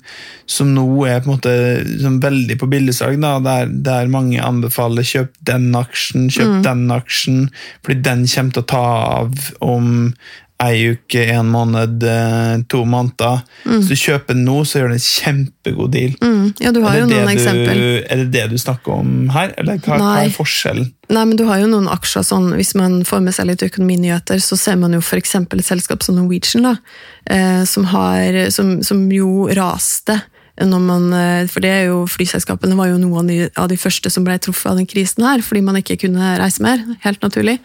som 0.46 0.74
nå 0.74 0.86
er 1.08 1.22
på 1.24 1.30
en 1.30 1.36
måte 1.36 2.18
veldig 2.24 2.58
på 2.60 2.68
billigsalg. 2.70 3.20
Der, 3.22 3.70
der, 3.70 4.12
mange 4.12 4.42
anbefaler 4.44 5.06
kjøp 5.06 5.32
den 5.48 5.70
aksjen, 5.78 6.28
kjøp 6.32 6.58
mm. 6.58 6.66
den 6.66 6.84
aksjen, 6.94 7.46
fordi 7.84 8.02
den 8.04 8.26
kommer 8.28 8.58
til 8.58 8.66
å 8.66 8.70
ta 8.74 8.84
av 9.22 9.48
om 9.64 9.88
ei 10.58 10.88
uke, 10.90 11.22
en 11.30 11.50
måned, 11.52 12.02
eh, 12.02 12.62
to 12.68 12.82
måneder. 12.84 13.42
Mm. 13.64 13.76
Hvis 13.76 13.88
du 13.92 13.94
kjøper 13.94 14.34
nå, 14.34 14.56
så 14.66 14.80
gjør 14.80 14.90
det 14.90 14.98
en 14.98 15.04
kjempegod 15.06 15.92
deal. 15.94 16.16
Mm. 16.18 16.54
Ja, 16.58 16.72
du 16.74 16.80
har 16.82 16.98
jo 16.98 17.06
noen 17.06 17.30
eksempel. 17.30 17.82
Er 18.02 18.24
det 18.24 18.30
det 18.34 18.46
du 18.50 18.56
snakker 18.58 18.96
om 18.96 19.28
her, 19.34 19.54
eller 19.56 19.78
hva, 19.84 20.00
hva, 20.02 20.14
er 20.24 20.34
forskjellen? 20.34 20.90
Nei, 21.14 21.22
men 21.24 21.38
du 21.38 21.44
har 21.48 21.62
jo 21.62 21.68
noen 21.70 21.86
aksjer 21.88 22.26
sånn, 22.26 22.50
Hvis 22.58 22.74
man 22.76 23.04
får 23.06 23.22
med 23.24 23.36
seg 23.36 23.46
litt 23.48 23.62
økonominyheter, 23.64 24.42
så 24.42 24.58
ser 24.58 24.76
man 24.82 24.92
jo 24.92 24.98
f.eks. 24.98 25.36
et 25.38 25.64
selskap 25.64 26.02
som 26.02 26.18
Norwegian, 26.18 26.66
da, 26.66 26.74
eh, 27.30 27.62
som, 27.64 27.86
har, 27.94 28.50
som, 28.50 28.80
som 28.82 29.06
jo 29.14 29.46
raste 29.54 30.18
man, 30.66 31.12
eh, 31.12 31.46
for 31.46 31.60
det 31.60 31.70
er 31.70 31.84
jo, 31.88 32.06
Flyselskapene 32.06 32.76
var 32.76 32.88
jo 32.88 32.98
noen 32.98 33.18
av 33.18 33.26
de, 33.28 33.50
av 33.56 33.68
de, 33.68 33.76
første 33.76 34.10
som 34.10 34.24
ble 34.24 34.38
truffet 34.38 34.70
av 34.70 34.76
den 34.76 34.86
krisen 34.86 35.24
her, 35.24 35.40
fordi 35.42 35.62
man 35.62 35.76
ikke 35.76 35.96
kunne 35.96 36.38
reise 36.38 36.62
mer. 36.62 36.82
Helt 37.04 37.22
naturlig. 37.22 37.58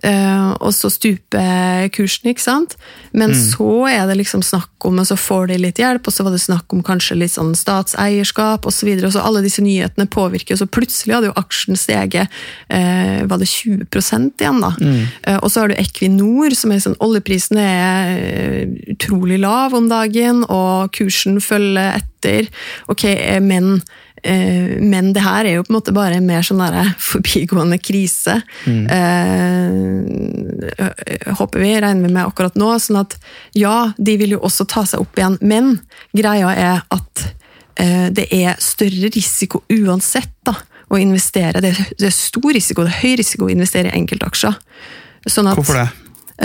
Uh, 0.00 0.56
og 0.64 0.72
så 0.72 0.88
stuper 0.92 1.88
kursen, 1.92 2.30
ikke 2.32 2.44
sant. 2.44 2.76
Men 3.12 3.34
mm. 3.34 3.40
så 3.52 3.70
er 3.90 4.06
det 4.08 4.16
liksom 4.20 4.42
snakk 4.44 4.86
om, 4.88 5.00
og 5.02 5.08
så 5.10 5.16
får 5.20 5.50
de 5.50 5.58
litt 5.60 5.80
hjelp, 5.80 6.08
og 6.08 6.14
så 6.14 6.24
var 6.24 6.32
det 6.32 6.40
snakk 6.40 6.72
om 6.72 6.80
kanskje 6.86 7.18
litt 7.20 7.34
sånn 7.34 7.52
statseierskap 7.58 8.64
osv. 8.64 8.80
Så, 8.80 8.88
videre, 8.88 9.10
og 9.10 9.12
så 9.12 9.20
alle 9.20 9.42
disse 9.44 9.60
nyhetene 9.60 10.08
påvirker, 10.08 10.56
og 10.56 10.62
så 10.62 10.68
plutselig 10.72 11.12
hadde 11.12 11.28
jo 11.28 11.36
aksjen 11.36 11.76
steget 11.76 12.32
uh, 12.72 13.20
var 13.28 13.42
det 13.42 13.50
20 13.52 13.84
igjen, 14.40 14.62
da. 14.64 14.72
Mm. 14.80 15.02
Uh, 15.26 15.36
og 15.36 15.50
så 15.52 15.64
har 15.64 15.72
du 15.72 15.76
Equinor, 15.76 16.56
som 16.56 16.72
er 16.72 16.80
sånn 16.80 16.96
oljeprisen 17.04 17.60
er 17.60 18.70
utrolig 18.88 19.36
lav 19.42 19.76
om 19.76 19.90
dagen, 19.92 20.46
og 20.48 20.94
kursen 20.96 21.42
følger 21.44 22.00
etter. 22.00 22.48
Ok, 22.88 23.04
men 23.44 23.82
Eh, 23.84 24.09
men 24.22 25.12
det 25.16 25.22
her 25.24 25.44
er 25.46 25.54
jo 25.56 25.64
på 25.64 25.72
en 25.72 25.78
måte 25.78 25.94
bare 25.96 26.18
en 26.18 26.26
mer 26.28 26.42
sånn 26.46 26.60
forbigående 27.00 27.78
krise. 27.82 28.40
Mm. 28.66 28.86
Eh, 28.96 30.00
håper 31.38 31.58
vi, 31.60 31.80
regner 31.80 32.08
vi 32.08 32.12
med 32.12 32.26
akkurat 32.26 32.56
nå. 32.60 32.78
sånn 32.78 33.00
at 33.00 33.16
ja, 33.56 33.92
de 33.98 34.16
vil 34.20 34.36
jo 34.36 34.40
også 34.46 34.64
ta 34.68 34.84
seg 34.88 35.00
opp 35.02 35.18
igjen, 35.18 35.38
men 35.40 35.78
greia 36.16 36.52
er 36.54 36.82
at 36.92 37.24
eh, 37.80 38.08
det 38.14 38.28
er 38.34 38.60
større 38.62 39.10
risiko 39.14 39.62
uansett 39.72 40.34
da, 40.46 40.54
å 40.90 40.98
investere. 41.00 41.62
Det, 41.62 41.74
er 41.98 42.14
stor 42.14 42.52
risiko, 42.56 42.84
det 42.84 42.92
er 42.94 43.02
høy 43.04 43.16
risiko 43.22 43.48
å 43.48 43.52
investere 43.52 43.88
i 43.90 43.98
enkeltaksjer. 44.00 44.54
Sånn 45.28 45.50
at, 45.50 45.58
Hvorfor 45.58 45.82
det? 45.82 45.88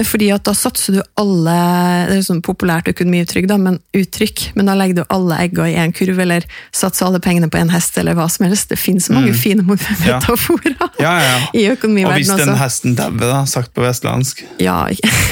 Fordi 0.03 0.27
at 0.33 0.43
da 0.43 0.51
satser 0.57 0.97
du 0.97 1.01
alle 1.19 1.55
Det 2.09 2.17
er 2.17 2.23
sånn 2.25 2.41
populært 2.43 2.89
økonomiuttrykk, 2.91 3.47
da, 3.47 3.57
men 3.61 3.77
uttrykk, 3.95 4.49
men 4.57 4.67
da 4.67 4.75
legger 4.77 4.99
du 4.99 5.03
alle 5.13 5.37
egga 5.45 5.67
i 5.69 5.75
én 5.79 5.93
kurv, 5.95 6.19
eller 6.19 6.45
satser 6.75 7.07
alle 7.07 7.21
pengene 7.23 7.47
på 7.51 7.59
en 7.61 7.71
hest, 7.71 7.95
eller 8.01 8.17
hva 8.17 8.27
som 8.31 8.47
helst. 8.47 8.69
Det 8.71 8.79
finnes 8.79 9.07
mange 9.13 9.31
mm. 9.31 9.39
fine 9.39 9.63
metaforer 9.65 10.75
ja. 10.75 10.89
Ja, 10.99 11.13
ja, 11.23 11.37
i 11.61 11.65
økonomiverdenen. 11.71 12.11
Og 12.11 12.19
hvis 12.19 12.43
den 12.43 12.51
også. 12.51 12.61
hesten 12.63 12.97
dauer, 12.99 13.23
da, 13.23 13.41
sagt 13.49 13.71
på 13.75 13.85
vestlandsk. 13.85 14.43
Ja, 14.63 14.81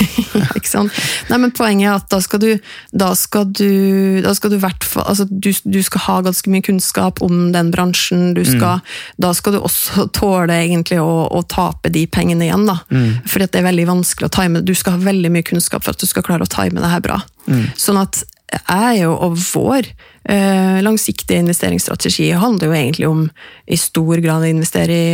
ikke 0.58 0.70
sant. 0.70 1.04
Nei, 1.30 1.42
men 1.44 1.54
poenget 1.56 1.90
er 1.90 1.98
at 1.98 2.10
da 2.12 2.22
skal 2.24 2.42
du 2.44 2.52
Da 2.94 3.14
skal 3.18 3.50
du, 3.50 4.22
da 4.24 4.34
skal 4.38 4.54
du, 4.54 4.58
altså, 4.64 5.26
du, 5.28 5.50
du 5.52 5.80
skal 5.84 6.06
ha 6.06 6.18
ganske 6.26 6.52
mye 6.52 6.64
kunnskap 6.66 7.22
om 7.26 7.52
den 7.54 7.72
bransjen. 7.74 8.32
Du 8.38 8.44
skal, 8.48 8.80
mm. 8.80 8.96
Da 9.26 9.34
skal 9.36 9.58
du 9.58 9.62
også 9.62 10.08
tåle 10.16 10.62
egentlig 10.64 11.02
å, 11.02 11.28
å 11.28 11.44
tape 11.50 11.92
de 11.94 12.06
pengene 12.08 12.48
igjen, 12.48 12.68
da. 12.70 12.80
Mm. 12.94 13.24
Fordi 13.28 13.50
det 13.52 13.60
er 13.60 13.68
veldig 13.68 13.90
vanskelig 13.90 14.30
å 14.30 14.34
time 14.34 14.53
Du 14.62 14.74
skal 14.78 14.98
ha 14.98 15.06
veldig 15.08 15.32
mye 15.34 15.46
kunnskap 15.48 15.86
for 15.86 15.96
at 15.96 16.02
du 16.02 16.10
skal 16.10 16.26
klare 16.26 16.46
å 16.46 16.52
time 16.52 16.82
det 16.82 16.92
her 16.92 17.04
bra. 17.04 17.20
Mm. 17.48 17.66
Sånn 17.80 18.02
at 18.02 18.22
jeg 18.54 19.00
jo, 19.02 19.14
og 19.18 19.38
vår 19.40 19.88
eh, 20.30 20.80
langsiktige 20.86 21.42
investeringsstrategi 21.42 22.30
handler 22.38 22.70
jo 22.70 22.78
egentlig 22.78 23.10
om 23.10 23.24
i 23.66 23.80
stor 23.80 24.22
grad 24.22 24.46
å 24.46 24.52
investere 24.52 25.00
i 25.00 25.08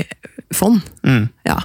fond. 0.55 0.81
Mm. 1.05 1.27
Ja. 1.45 1.55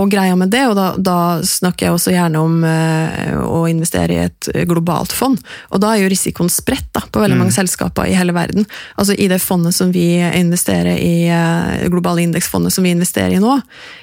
Og 0.00 0.10
greia 0.12 0.34
med 0.38 0.50
det, 0.52 0.64
og 0.68 0.76
da, 0.78 0.86
da 0.98 1.16
snakker 1.46 1.86
jeg 1.88 1.94
også 1.96 2.12
gjerne 2.14 2.40
om 2.42 2.64
eh, 2.66 3.32
å 3.42 3.62
investere 3.70 4.14
i 4.16 4.20
et 4.26 4.48
globalt 4.68 5.12
fond, 5.14 5.38
og 5.70 5.82
da 5.82 5.92
er 5.94 6.02
jo 6.04 6.10
risikoen 6.12 6.50
spredt 6.52 6.88
da, 6.94 7.04
på 7.06 7.22
veldig 7.22 7.38
mange 7.38 7.54
selskaper 7.54 8.10
i 8.10 8.16
hele 8.18 8.34
verden. 8.36 8.66
Altså 8.96 9.14
I 9.14 9.28
det 9.30 9.40
fondet 9.42 9.76
som 9.76 9.92
vi 9.94 10.06
investerer 10.20 10.98
i, 10.98 11.28
eh, 11.30 11.88
globale 11.92 12.24
indeksfondet 12.26 12.74
som 12.74 12.84
vi 12.86 12.94
investerer 12.94 13.36
i 13.36 13.42
nå, 13.42 13.58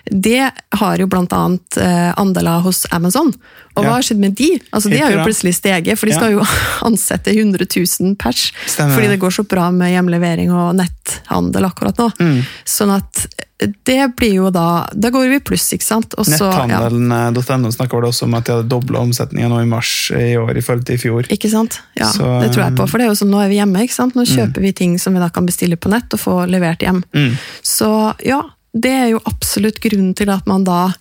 det 0.09 0.51
har 0.79 1.01
jo 1.03 1.07
blant 1.11 1.33
annet 1.35 1.77
eh, 1.81 2.11
andeler 2.19 2.63
hos 2.65 2.85
Amazon. 2.95 3.33
Og 3.77 3.85
hva 3.85 3.93
har 3.95 4.03
skjedd 4.03 4.19
med 4.19 4.33
de? 4.35 4.49
Altså, 4.75 4.89
de 4.91 4.97
har 4.99 5.13
jo 5.13 5.21
plutselig 5.23 5.53
steget, 5.55 5.95
for 5.99 6.09
de 6.09 6.15
Ja. 6.15 6.19
skal 6.19 6.33
jo 6.33 6.43
ansette 6.89 7.31
100 7.31 7.67
000 7.69 8.15
pers. 8.19 8.49
Stemmer. 8.67 8.95
Fordi 8.97 9.11
det 9.13 9.19
går 9.21 9.35
så 9.37 9.45
bra 9.47 9.69
med 9.71 9.93
hjemlevering 9.93 10.51
og 10.51 10.73
netthandel 10.79 11.69
akkurat 11.69 12.01
nå. 12.01 12.09
Mm. 12.19 12.41
Sånn 12.67 12.91
at 12.97 13.27
det 13.59 14.15
blir 14.15 14.33
jo 14.37 14.49
da 14.55 14.87
Da 14.93 15.09
går 15.11 15.27
vi 15.33 15.39
pluss, 15.43 15.65
ikke 15.75 15.83
sant? 15.83 16.13
Netthandelen.no 16.15 17.43
ja, 17.43 17.71
snakker 17.75 17.99
vel 17.99 18.07
også 18.07 18.27
om 18.27 18.37
at 18.37 18.47
de 18.47 18.55
hadde 18.55 18.69
dobla 18.71 19.01
omsetningen 19.03 19.51
nå 19.51 19.63
i 19.63 19.67
mars 19.69 19.91
i 20.15 20.37
år 20.39 20.57
i 20.57 20.63
forhold 20.63 20.85
til 20.87 20.95
i 20.95 21.01
fjor. 21.01 21.27
ikke 21.27 21.51
sant? 21.51 21.81
Ja, 21.99 22.07
Så, 22.13 22.27
det 22.43 22.53
tror 22.53 22.65
jeg 22.65 22.77
på. 22.77 22.87
For 22.87 23.01
det 23.01 23.07
er 23.07 23.11
jo 23.11 23.19
sånn, 23.19 23.33
nå 23.33 23.41
er 23.43 23.51
vi 23.51 23.59
hjemme, 23.59 23.83
ikke 23.83 23.97
sant? 23.97 24.15
Nå 24.15 24.23
kjøper 24.29 24.63
vi 24.63 24.71
ting 24.75 24.95
som 25.01 25.17
vi 25.17 25.23
da 25.23 25.27
kan 25.33 25.47
bestille 25.49 25.79
på 25.79 25.91
nett 25.91 26.15
og 26.15 26.21
få 26.21 26.37
levert 26.47 26.85
hjem. 26.85 27.03
Mm. 27.15 27.35
Så 27.65 27.89
ja, 28.25 28.39
det 28.71 28.93
er 28.95 29.09
jo 29.15 29.23
absolutt 29.27 29.81
grunnen 29.83 30.13
til 30.15 30.31
at 30.31 30.47
man 30.47 30.63
da 30.67 30.91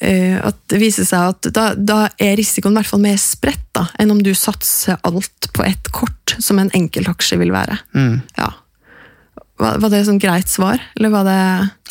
eh, 0.00 0.36
at 0.44 0.58
det 0.72 0.80
viser 0.82 1.08
seg 1.08 1.32
at 1.32 1.48
da, 1.54 1.70
da 1.78 2.00
er 2.18 2.36
risikoen 2.36 2.74
i 2.74 2.82
hvert 2.82 2.90
fall 2.90 3.04
mer 3.04 3.16
spredt 3.22 3.64
da, 3.76 3.86
enn 3.98 4.12
om 4.12 4.20
du 4.22 4.34
satser 4.36 5.00
alt 5.06 5.48
på 5.54 5.64
ett 5.64 5.88
kort, 5.94 6.36
som 6.42 6.60
en 6.60 6.72
enkeltaksje 6.74 7.38
vil 7.40 7.54
være. 7.54 7.78
Mm. 7.96 8.20
Ja. 8.36 8.50
Var, 9.60 9.76
var 9.78 9.90
det 9.92 10.00
et 10.00 10.06
sånn 10.08 10.18
greit 10.18 10.50
svar, 10.50 10.80
eller 10.98 11.12
var 11.12 11.26
det 11.28 11.34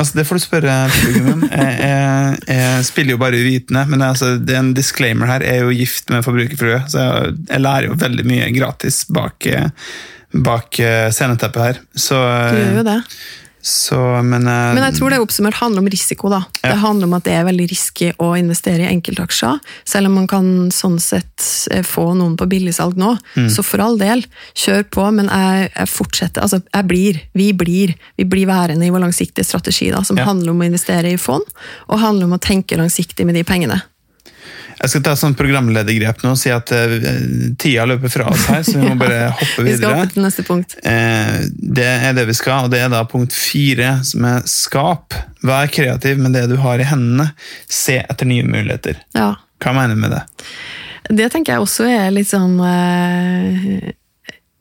Altså, 0.02 0.18
Det 0.18 0.26
får 0.28 0.40
du 0.40 0.44
spørre 0.44 0.74
publikum. 0.92 1.46
Jeg, 1.48 1.76
jeg, 1.80 2.40
jeg 2.50 2.88
spiller 2.90 3.16
jo 3.16 3.22
bare 3.22 3.40
uvitende, 3.40 3.86
men 3.88 4.04
altså, 4.04 4.34
det 4.36 4.58
er 4.58 4.60
en 4.66 4.74
disclaimer 4.76 5.32
her. 5.32 5.46
Jeg 5.48 5.62
er 5.62 5.64
jo 5.70 5.78
gift 5.78 6.12
med 6.12 6.26
forbrukerfrue, 6.28 6.82
så 6.92 7.06
jeg, 7.06 7.38
jeg 7.54 7.64
lærer 7.64 7.88
jo 7.88 7.96
veldig 8.04 8.26
mye 8.28 8.50
gratis 8.58 9.04
bak, 9.16 9.48
bak 10.44 10.82
sceneteppet 11.16 11.64
her. 11.70 11.80
Så, 11.96 12.20
Du 12.52 12.60
gjør 12.60 12.82
jo 12.82 12.86
det. 12.90 13.00
Så 13.64 13.98
men, 14.24 14.44
eh, 14.48 14.74
Men 14.76 14.84
jeg 14.84 14.98
tror 15.00 15.10
det 15.14 15.20
oppsummert 15.24 15.56
handler 15.56 15.80
om 15.80 15.88
risiko. 15.88 16.30
da. 16.30 16.42
Ja. 16.62 16.74
Det 16.74 16.80
handler 16.82 17.08
om 17.08 17.14
at 17.16 17.24
det 17.24 17.34
er 17.34 17.46
veldig 17.48 17.68
risky 17.72 18.10
å 18.20 18.34
investere 18.38 18.84
i 18.84 18.90
enkeltaksjer. 18.92 19.60
Selv 19.88 20.08
om 20.08 20.18
man 20.20 20.28
kan 20.28 20.70
sånn 20.70 21.00
sett 21.00 21.48
eh, 21.72 21.82
få 21.88 22.10
noen 22.20 22.36
på 22.38 22.46
billigsalg 22.52 22.98
nå. 23.00 23.14
Mm. 23.38 23.48
Så 23.50 23.64
for 23.64 23.80
all 23.80 23.98
del, 23.98 24.26
kjør 24.54 24.84
på, 24.92 25.08
men 25.16 25.32
jeg, 25.32 25.72
jeg 25.78 25.88
fortsetter. 25.94 26.44
Altså, 26.44 26.60
jeg 26.74 26.88
blir. 26.92 27.22
Vi 27.34 27.54
blir. 27.54 27.96
Vi 28.20 28.28
blir 28.28 28.46
værende 28.52 28.86
i 28.86 28.92
vår 28.92 29.06
langsiktige 29.08 29.48
strategi, 29.48 29.90
da, 29.92 30.04
som 30.04 30.18
Ja. 30.20 30.26
handler 30.26 30.52
om 30.52 30.60
å 30.60 30.68
investere 30.68 31.14
i 31.14 31.18
fond, 31.18 31.44
og 31.88 32.00
handler 32.00 32.26
om 32.26 32.34
å 32.36 32.40
tenke 32.44 32.76
langsiktig 32.78 33.26
med 33.26 33.36
de 33.36 33.44
pengene. 33.48 33.82
Jeg 34.84 34.92
skal 34.92 35.04
ta 35.06 35.14
et 35.16 35.22
sånt 35.22 35.38
programledergrep 35.40 36.26
nå 36.26 36.34
og 36.36 36.40
si 36.40 36.50
at 36.52 36.72
uh, 36.76 36.94
tida 37.60 37.86
løper 37.88 38.12
fra 38.12 38.26
oss 38.34 38.44
her, 38.52 38.66
så 38.68 38.76
vi 38.76 38.90
må 38.90 38.98
bare 39.00 39.30
hoppe 39.40 39.64
videre. 39.64 39.70
Vi 39.70 39.78
skal 39.80 39.96
hoppe 39.96 40.16
til 40.18 40.26
neste 40.26 40.44
punkt. 40.48 40.76
Uh, 40.84 41.38
Det 41.80 41.88
er 41.88 42.18
det 42.18 42.26
vi 42.28 42.36
skal, 42.36 42.68
og 42.68 42.74
det 42.74 42.82
er 42.84 42.92
da 42.92 43.00
punkt 43.08 43.36
fire, 43.38 43.96
som 44.04 44.28
er 44.28 44.44
skap. 44.50 45.16
Vær 45.48 45.72
kreativ 45.72 46.20
med 46.20 46.36
det 46.36 46.50
du 46.52 46.58
har 46.60 46.84
i 46.84 46.88
hendene. 46.90 47.30
Se 47.72 48.02
etter 48.04 48.28
nye 48.28 48.44
muligheter. 48.44 49.00
Ja. 49.16 49.32
Hva 49.64 49.76
mener 49.78 49.96
du 49.96 50.04
med 50.04 50.18
det? 50.18 50.24
Det 51.16 51.32
tenker 51.32 51.56
jeg 51.56 51.64
også 51.64 51.88
er 51.88 52.12
litt 52.16 52.32
sånn 52.32 52.60
uh, 52.60 53.90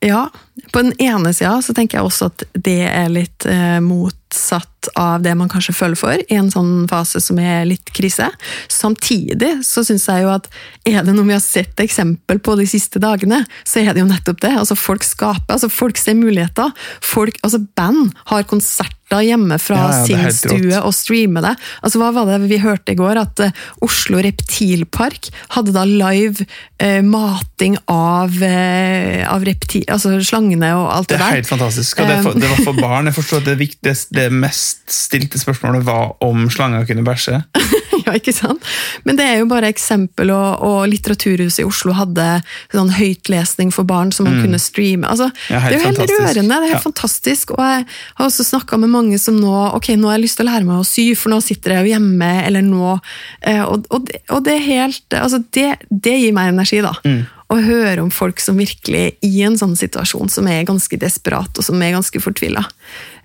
Ja. 0.07 0.29
På 0.73 0.83
den 0.83 0.93
ene 1.01 1.33
sida 1.33 1.57
så 1.65 1.75
tenker 1.77 1.99
jeg 1.99 2.09
også 2.09 2.29
at 2.29 2.45
det 2.53 2.83
er 2.88 3.09
litt 3.12 3.47
eh, 3.49 3.79
motsatt 3.81 4.69
av 4.99 5.23
det 5.23 5.35
man 5.38 5.51
kanskje 5.51 5.75
føler 5.77 5.99
for 5.99 6.23
i 6.23 6.37
en 6.37 6.51
sånn 6.53 6.87
fase 6.91 7.21
som 7.23 7.38
er 7.41 7.65
litt 7.69 7.93
krise. 7.95 8.29
Samtidig 8.73 9.55
så 9.67 9.85
syns 9.87 10.09
jeg 10.11 10.25
jo 10.25 10.33
at 10.33 10.49
er 10.88 11.05
det 11.07 11.15
noe 11.15 11.29
vi 11.29 11.37
har 11.37 11.45
sett 11.45 11.81
eksempel 11.83 12.41
på 12.43 12.57
de 12.59 12.67
siste 12.69 13.01
dagene, 13.03 13.43
så 13.65 13.83
er 13.83 13.93
det 13.93 14.03
jo 14.03 14.11
nettopp 14.11 14.43
det. 14.43 14.55
Altså 14.59 14.79
Folk 14.79 15.07
skaper, 15.07 15.55
altså 15.55 15.71
folk 15.71 16.01
ser 16.01 16.19
muligheter. 16.19 16.73
Folk, 17.05 17.38
altså 17.47 17.62
Band 17.77 18.11
har 18.33 18.49
konserter 18.51 19.23
hjemme 19.23 19.59
fra 19.61 19.77
Ja, 19.77 19.88
ja, 19.93 20.05
sin 20.07 20.35
stue 20.35 20.81
og 20.81 20.95
streame 20.97 21.43
det. 21.45 21.53
Altså 21.85 22.01
Hva 22.01 22.11
var 22.17 22.31
det 22.31 22.49
vi 22.49 22.61
hørte 22.62 22.95
i 22.95 22.99
går? 22.99 23.21
At 23.21 23.43
eh, 23.45 23.55
Oslo 23.85 24.23
Reptilpark 24.25 25.29
hadde 25.53 25.75
da 25.77 25.85
live 25.87 26.47
eh, 26.83 27.03
mating 27.05 27.77
av, 27.93 28.38
eh, 28.43 29.23
av 29.29 29.45
reptil, 29.47 29.85
altså 29.93 30.17
slangene 30.43 30.73
og 30.79 30.89
alt 30.93 31.09
Det 31.09 31.19
det, 31.19 31.27
er 31.27 31.37
helt 31.39 31.49
fantastisk. 31.49 32.01
Og 32.03 32.09
det, 32.09 32.19
for, 32.25 32.33
det 32.39 32.49
var 32.51 32.61
for 32.67 32.81
barn. 32.89 33.07
Jeg 33.11 33.15
forstår 33.15 33.43
at 33.43 33.49
det, 33.53 33.59
viktigste, 33.61 34.15
det 34.17 34.29
mest 34.33 34.83
stilte 34.93 35.39
spørsmålet 35.39 35.85
var 35.87 36.17
om 36.25 36.49
slanger 36.51 36.87
kunne 36.89 37.05
bæsje. 37.07 37.43
ja, 38.07 38.15
ikke 38.19 38.33
sant? 38.35 38.63
Men 39.05 39.17
det 39.19 39.25
er 39.29 39.39
jo 39.43 39.47
bare 39.51 39.69
eksempel, 39.71 40.31
og, 40.35 40.63
og 40.67 40.89
Litteraturhuset 40.91 41.63
i 41.63 41.67
Oslo 41.69 41.93
hadde 41.97 42.27
sånn 42.73 42.91
høytlesning 42.97 43.71
for 43.75 43.87
barn 43.89 44.11
som 44.13 44.27
man 44.29 44.41
kunne 44.43 44.59
streame. 44.63 45.07
Altså, 45.09 45.31
Mm. 45.33 45.55
Ja, 45.55 45.59
det 45.69 45.77
er 45.77 45.79
jo 45.79 45.87
helt 45.87 45.99
fantastisk. 45.99 46.21
rørende, 46.23 46.49
det 46.49 46.57
er 46.57 46.73
helt 46.73 46.73
Ja. 46.73 46.79
fantastisk. 46.83 47.51
Og 47.55 47.61
jeg 47.63 47.85
har 48.19 48.27
også 48.27 48.45
snakka 48.45 48.79
med 48.81 48.91
mange 48.91 49.19
som 49.21 49.37
nå 49.41 49.53
ok, 49.77 49.89
nå 49.97 50.09
har 50.11 50.17
jeg 50.19 50.25
lyst 50.25 50.37
til 50.41 50.47
å 50.47 50.51
lære 50.51 50.67
meg 50.67 50.81
å 50.81 50.87
sy, 50.87 51.05
for 51.19 51.31
nå 51.33 51.39
sitter 51.45 51.77
jeg 51.77 51.85
jo 51.87 51.93
hjemme, 51.95 52.31
eller 52.47 52.63
nå 52.67 52.99
eh, 53.47 53.63
Og, 53.63 53.87
og, 53.91 54.07
det, 54.09 54.21
og 54.31 54.43
det 54.45 54.55
er 54.59 54.65
helt 54.67 55.17
altså 55.19 55.43
det, 55.55 55.69
det 55.91 56.17
gir 56.21 56.33
meg 56.37 56.53
energi, 56.53 56.81
da. 56.85 56.93
Mm. 57.07 57.23
Å 57.53 57.59
høre 57.61 58.01
om 58.01 58.11
folk 58.15 58.41
som 58.41 58.57
virkelig, 58.57 59.17
i 59.27 59.43
en 59.45 59.59
sånn 59.61 59.75
situasjon 59.77 60.31
som 60.33 60.47
er 60.49 60.65
ganske 60.69 60.97
desperat, 61.01 61.53
og 61.59 61.67
som 61.67 61.83
er 61.85 61.93
ganske 61.93 62.23
fortvila, 62.23 62.62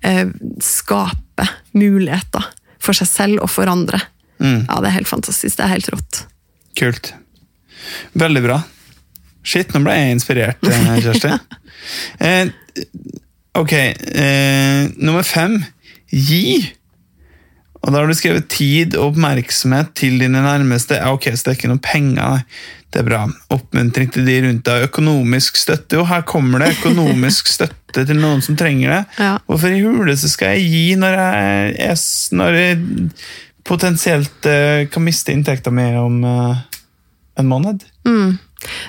eh, 0.03 0.25
skaper 0.63 1.53
muligheter 1.77 2.49
for 2.83 2.97
seg 2.97 3.07
selv 3.07 3.45
og 3.45 3.51
for 3.53 3.71
andre. 3.71 4.01
Mm. 4.41 4.65
Ja, 4.67 4.81
det 4.83 4.89
er 4.89 4.97
helt 4.99 5.09
fantastisk. 5.11 5.55
Det 5.57 5.63
er 5.65 5.73
helt 5.77 5.89
rått. 5.93 6.25
Kult. 6.77 7.13
Veldig 8.19 8.43
bra. 8.43 8.59
Shit, 9.47 9.71
nå 9.71 9.79
ble 9.85 9.95
jeg 9.95 10.17
inspirert, 10.17 10.67
eh, 10.67 10.97
Kjersti. 11.05 11.31
eh, 12.19 12.49
ok, 13.55 13.73
eh, 13.73 14.89
nummer 14.99 15.23
fem. 15.23 15.61
Gi. 16.11 16.73
Og 17.83 17.93
da 17.93 18.01
har 18.01 18.09
du 18.09 18.17
skrevet 18.17 18.49
tid 18.51 18.97
og 18.97 19.13
oppmerksomhet 19.13 19.93
til 19.97 20.17
dine 20.21 20.41
nærmeste. 20.43 20.97
Ja, 20.99 21.13
ok, 21.13 21.29
så 21.33 21.47
det 21.47 21.53
er 21.53 21.59
ikke 21.59 21.71
noe 21.71 21.83
penger. 21.83 22.43
Det 22.93 23.01
er 23.01 23.07
bra. 23.07 23.19
Oppmuntring 23.53 24.09
til 24.13 24.27
de 24.27 24.37
rundt 24.45 24.63
deg. 24.67 24.87
Økonomisk 24.87 25.59
støtte. 25.59 25.99
Jo, 25.99 26.05
her 26.09 26.23
kommer 26.27 26.63
det 26.63 26.73
økonomisk 26.77 27.51
støtte 27.51 28.05
til 28.07 28.19
noen 28.21 28.41
som 28.45 28.57
trenger 28.59 28.95
det. 28.95 29.01
Ja. 29.21 29.35
Hvorfor 29.47 29.75
i 29.75 29.83
huleste 29.83 30.31
skal 30.31 30.55
jeg 30.57 30.71
gi 30.71 30.85
når 30.99 31.19
jeg, 31.19 31.75
er 31.89 32.01
når 32.39 32.59
jeg 32.61 32.79
potensielt 33.67 34.47
eh, 34.47 34.87
kan 34.91 35.03
miste 35.03 35.35
inntekta 35.35 35.73
mi 35.75 35.87
om 35.99 36.21
eh, 36.23 36.65
en 37.37 37.49
måned? 37.51 37.83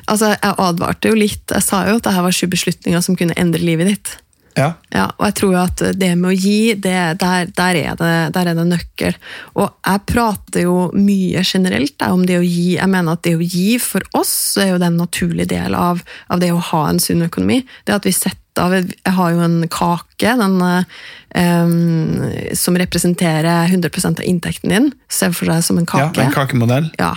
Altså, 0.09 0.33
Jeg 0.37 0.55
advarte 0.57 1.11
jo 1.11 1.19
litt. 1.19 1.45
Jeg 1.51 1.65
sa 1.67 1.85
jo 1.89 1.99
at 1.99 2.07
dette 2.07 2.25
var 2.25 2.35
sju 2.35 2.47
beslutninger 2.51 3.05
som 3.05 3.19
kunne 3.19 3.37
endre 3.39 3.63
livet 3.63 3.91
ditt. 3.93 4.15
Ja. 4.59 4.73
Ja, 4.93 5.07
og 5.19 5.27
jeg 5.29 5.37
tror 5.39 5.53
jo 5.55 5.61
at 5.63 5.83
det 6.01 6.11
med 6.19 6.33
å 6.33 6.37
gi, 6.37 6.75
det, 6.75 6.97
der, 7.21 7.51
der, 7.55 7.79
er 7.79 7.99
det, 8.01 8.13
der 8.35 8.51
er 8.51 8.59
det 8.59 8.67
nøkkel. 8.69 9.19
Og 9.55 9.69
jeg 9.69 10.05
prater 10.09 10.65
jo 10.65 10.77
mye 10.97 11.45
generelt 11.47 12.09
om 12.09 12.25
det 12.27 12.41
å 12.41 12.47
gi. 12.47 12.79
Jeg 12.79 12.91
mener 12.91 13.15
at 13.15 13.25
det 13.27 13.37
å 13.39 13.45
gi 13.45 13.77
for 13.83 14.05
oss 14.19 14.35
er 14.59 14.73
jo 14.73 14.83
den 14.83 14.97
naturlige 14.99 15.19
naturlig 15.19 15.49
del 15.49 15.75
av, 15.75 16.03
av 16.29 16.41
det 16.41 16.53
å 16.53 16.61
ha 16.73 16.89
en 16.89 17.01
sunn 17.01 17.23
økonomi. 17.27 17.65
Det 17.85 17.95
at 17.95 18.07
vi 18.07 18.13
setter 18.13 18.39
av 18.59 18.73
Jeg 18.75 19.13
har 19.15 19.31
jo 19.31 19.41
en 19.45 19.69
kake 19.71 20.33
den, 20.35 20.57
um, 21.39 22.25
som 22.59 22.75
representerer 22.77 23.69
100 23.69 24.09
av 24.09 24.25
inntekten 24.25 24.71
din. 24.71 24.89
Se 25.09 25.31
for 25.31 25.47
deg 25.47 25.63
som 25.63 25.79
en 25.79 25.87
kake. 25.87 26.19
ja, 26.19 26.27
en 26.27 26.35
kakemodell. 26.35 26.91
Ja, 26.99 27.15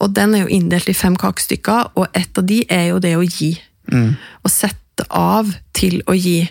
og 0.00 0.14
den 0.14 0.34
er 0.34 0.46
jo 0.46 0.48
inndelt 0.48 0.88
i 0.88 0.94
fem 0.94 1.16
kakestykker, 1.16 1.92
og 1.96 2.08
et 2.14 2.38
av 2.38 2.46
de 2.48 2.64
er 2.70 2.94
jo 2.94 2.98
det 2.98 3.12
å 3.16 3.26
gi. 3.26 3.58
Å 3.92 4.48
sette 4.48 5.04
av 5.10 5.52
til 5.76 6.00
å 6.08 6.16
gi. 6.16 6.48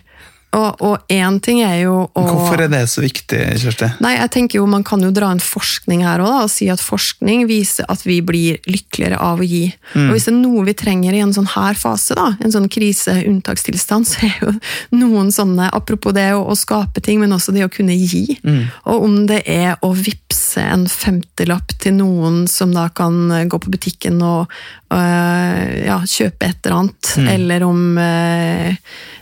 Og, 0.50 0.98
én 1.14 1.36
ting 1.46 1.60
er 1.62 1.76
jo 1.84 2.08
å 2.18 2.22
Hvorfor 2.26 2.64
er 2.64 2.72
det 2.72 2.82
så 2.90 3.04
viktig, 3.04 3.38
Kjersti? 3.62 3.92
Nei, 4.02 4.16
jeg 4.16 4.32
tenker 4.34 4.58
jo 4.58 4.66
Man 4.70 4.82
kan 4.88 5.04
jo 5.06 5.12
dra 5.14 5.30
en 5.30 5.42
forskning 5.44 6.02
her 6.08 6.24
også, 6.24 6.32
da, 6.34 6.46
og 6.48 6.54
si 6.54 6.70
at 6.74 6.82
forskning 6.82 7.46
viser 7.50 7.86
at 7.92 8.02
vi 8.08 8.18
blir 8.26 8.58
lykkeligere 8.66 9.20
av 9.22 9.44
å 9.44 9.46
gi. 9.46 9.68
Og 9.94 10.16
Hvis 10.16 10.26
det 10.26 10.34
er 10.34 10.40
noe 10.40 10.66
vi 10.66 10.76
trenger 10.78 11.14
i 11.14 11.22
en 11.22 11.36
sånn 11.36 11.52
her 11.54 11.78
fase, 11.78 12.18
da, 12.18 12.32
en 12.42 12.56
sånn 12.56 12.66
krise-unntakstilstand, 12.72 14.08
så 14.10 14.26
er 14.26 14.42
jo 14.42 14.56
noen 14.98 15.30
sånne 15.34 15.70
Apropos 15.80 16.16
det 16.18 16.32
å, 16.34 16.42
å 16.50 16.58
skape 16.58 17.02
ting, 17.06 17.22
men 17.22 17.36
også 17.36 17.54
det 17.54 17.68
å 17.68 17.72
kunne 17.72 17.94
gi. 17.94 18.40
Og 18.90 19.06
om 19.06 19.22
det 19.30 19.44
er 19.50 19.78
å 19.86 19.94
vippse 19.94 20.64
en 20.66 20.88
femtilapp 20.90 21.76
til 21.82 21.94
noen 22.00 22.44
som 22.50 22.74
da 22.74 22.88
kan 22.90 23.30
gå 23.50 23.62
på 23.62 23.72
butikken 23.74 24.18
og 24.26 24.50
øh, 24.94 25.86
ja, 25.86 26.00
kjøpe 26.06 26.50
et 26.50 26.66
eller 26.66 26.78
annet, 26.80 27.12
eller 27.36 27.66
om 27.68 27.82
øh, 27.98 28.70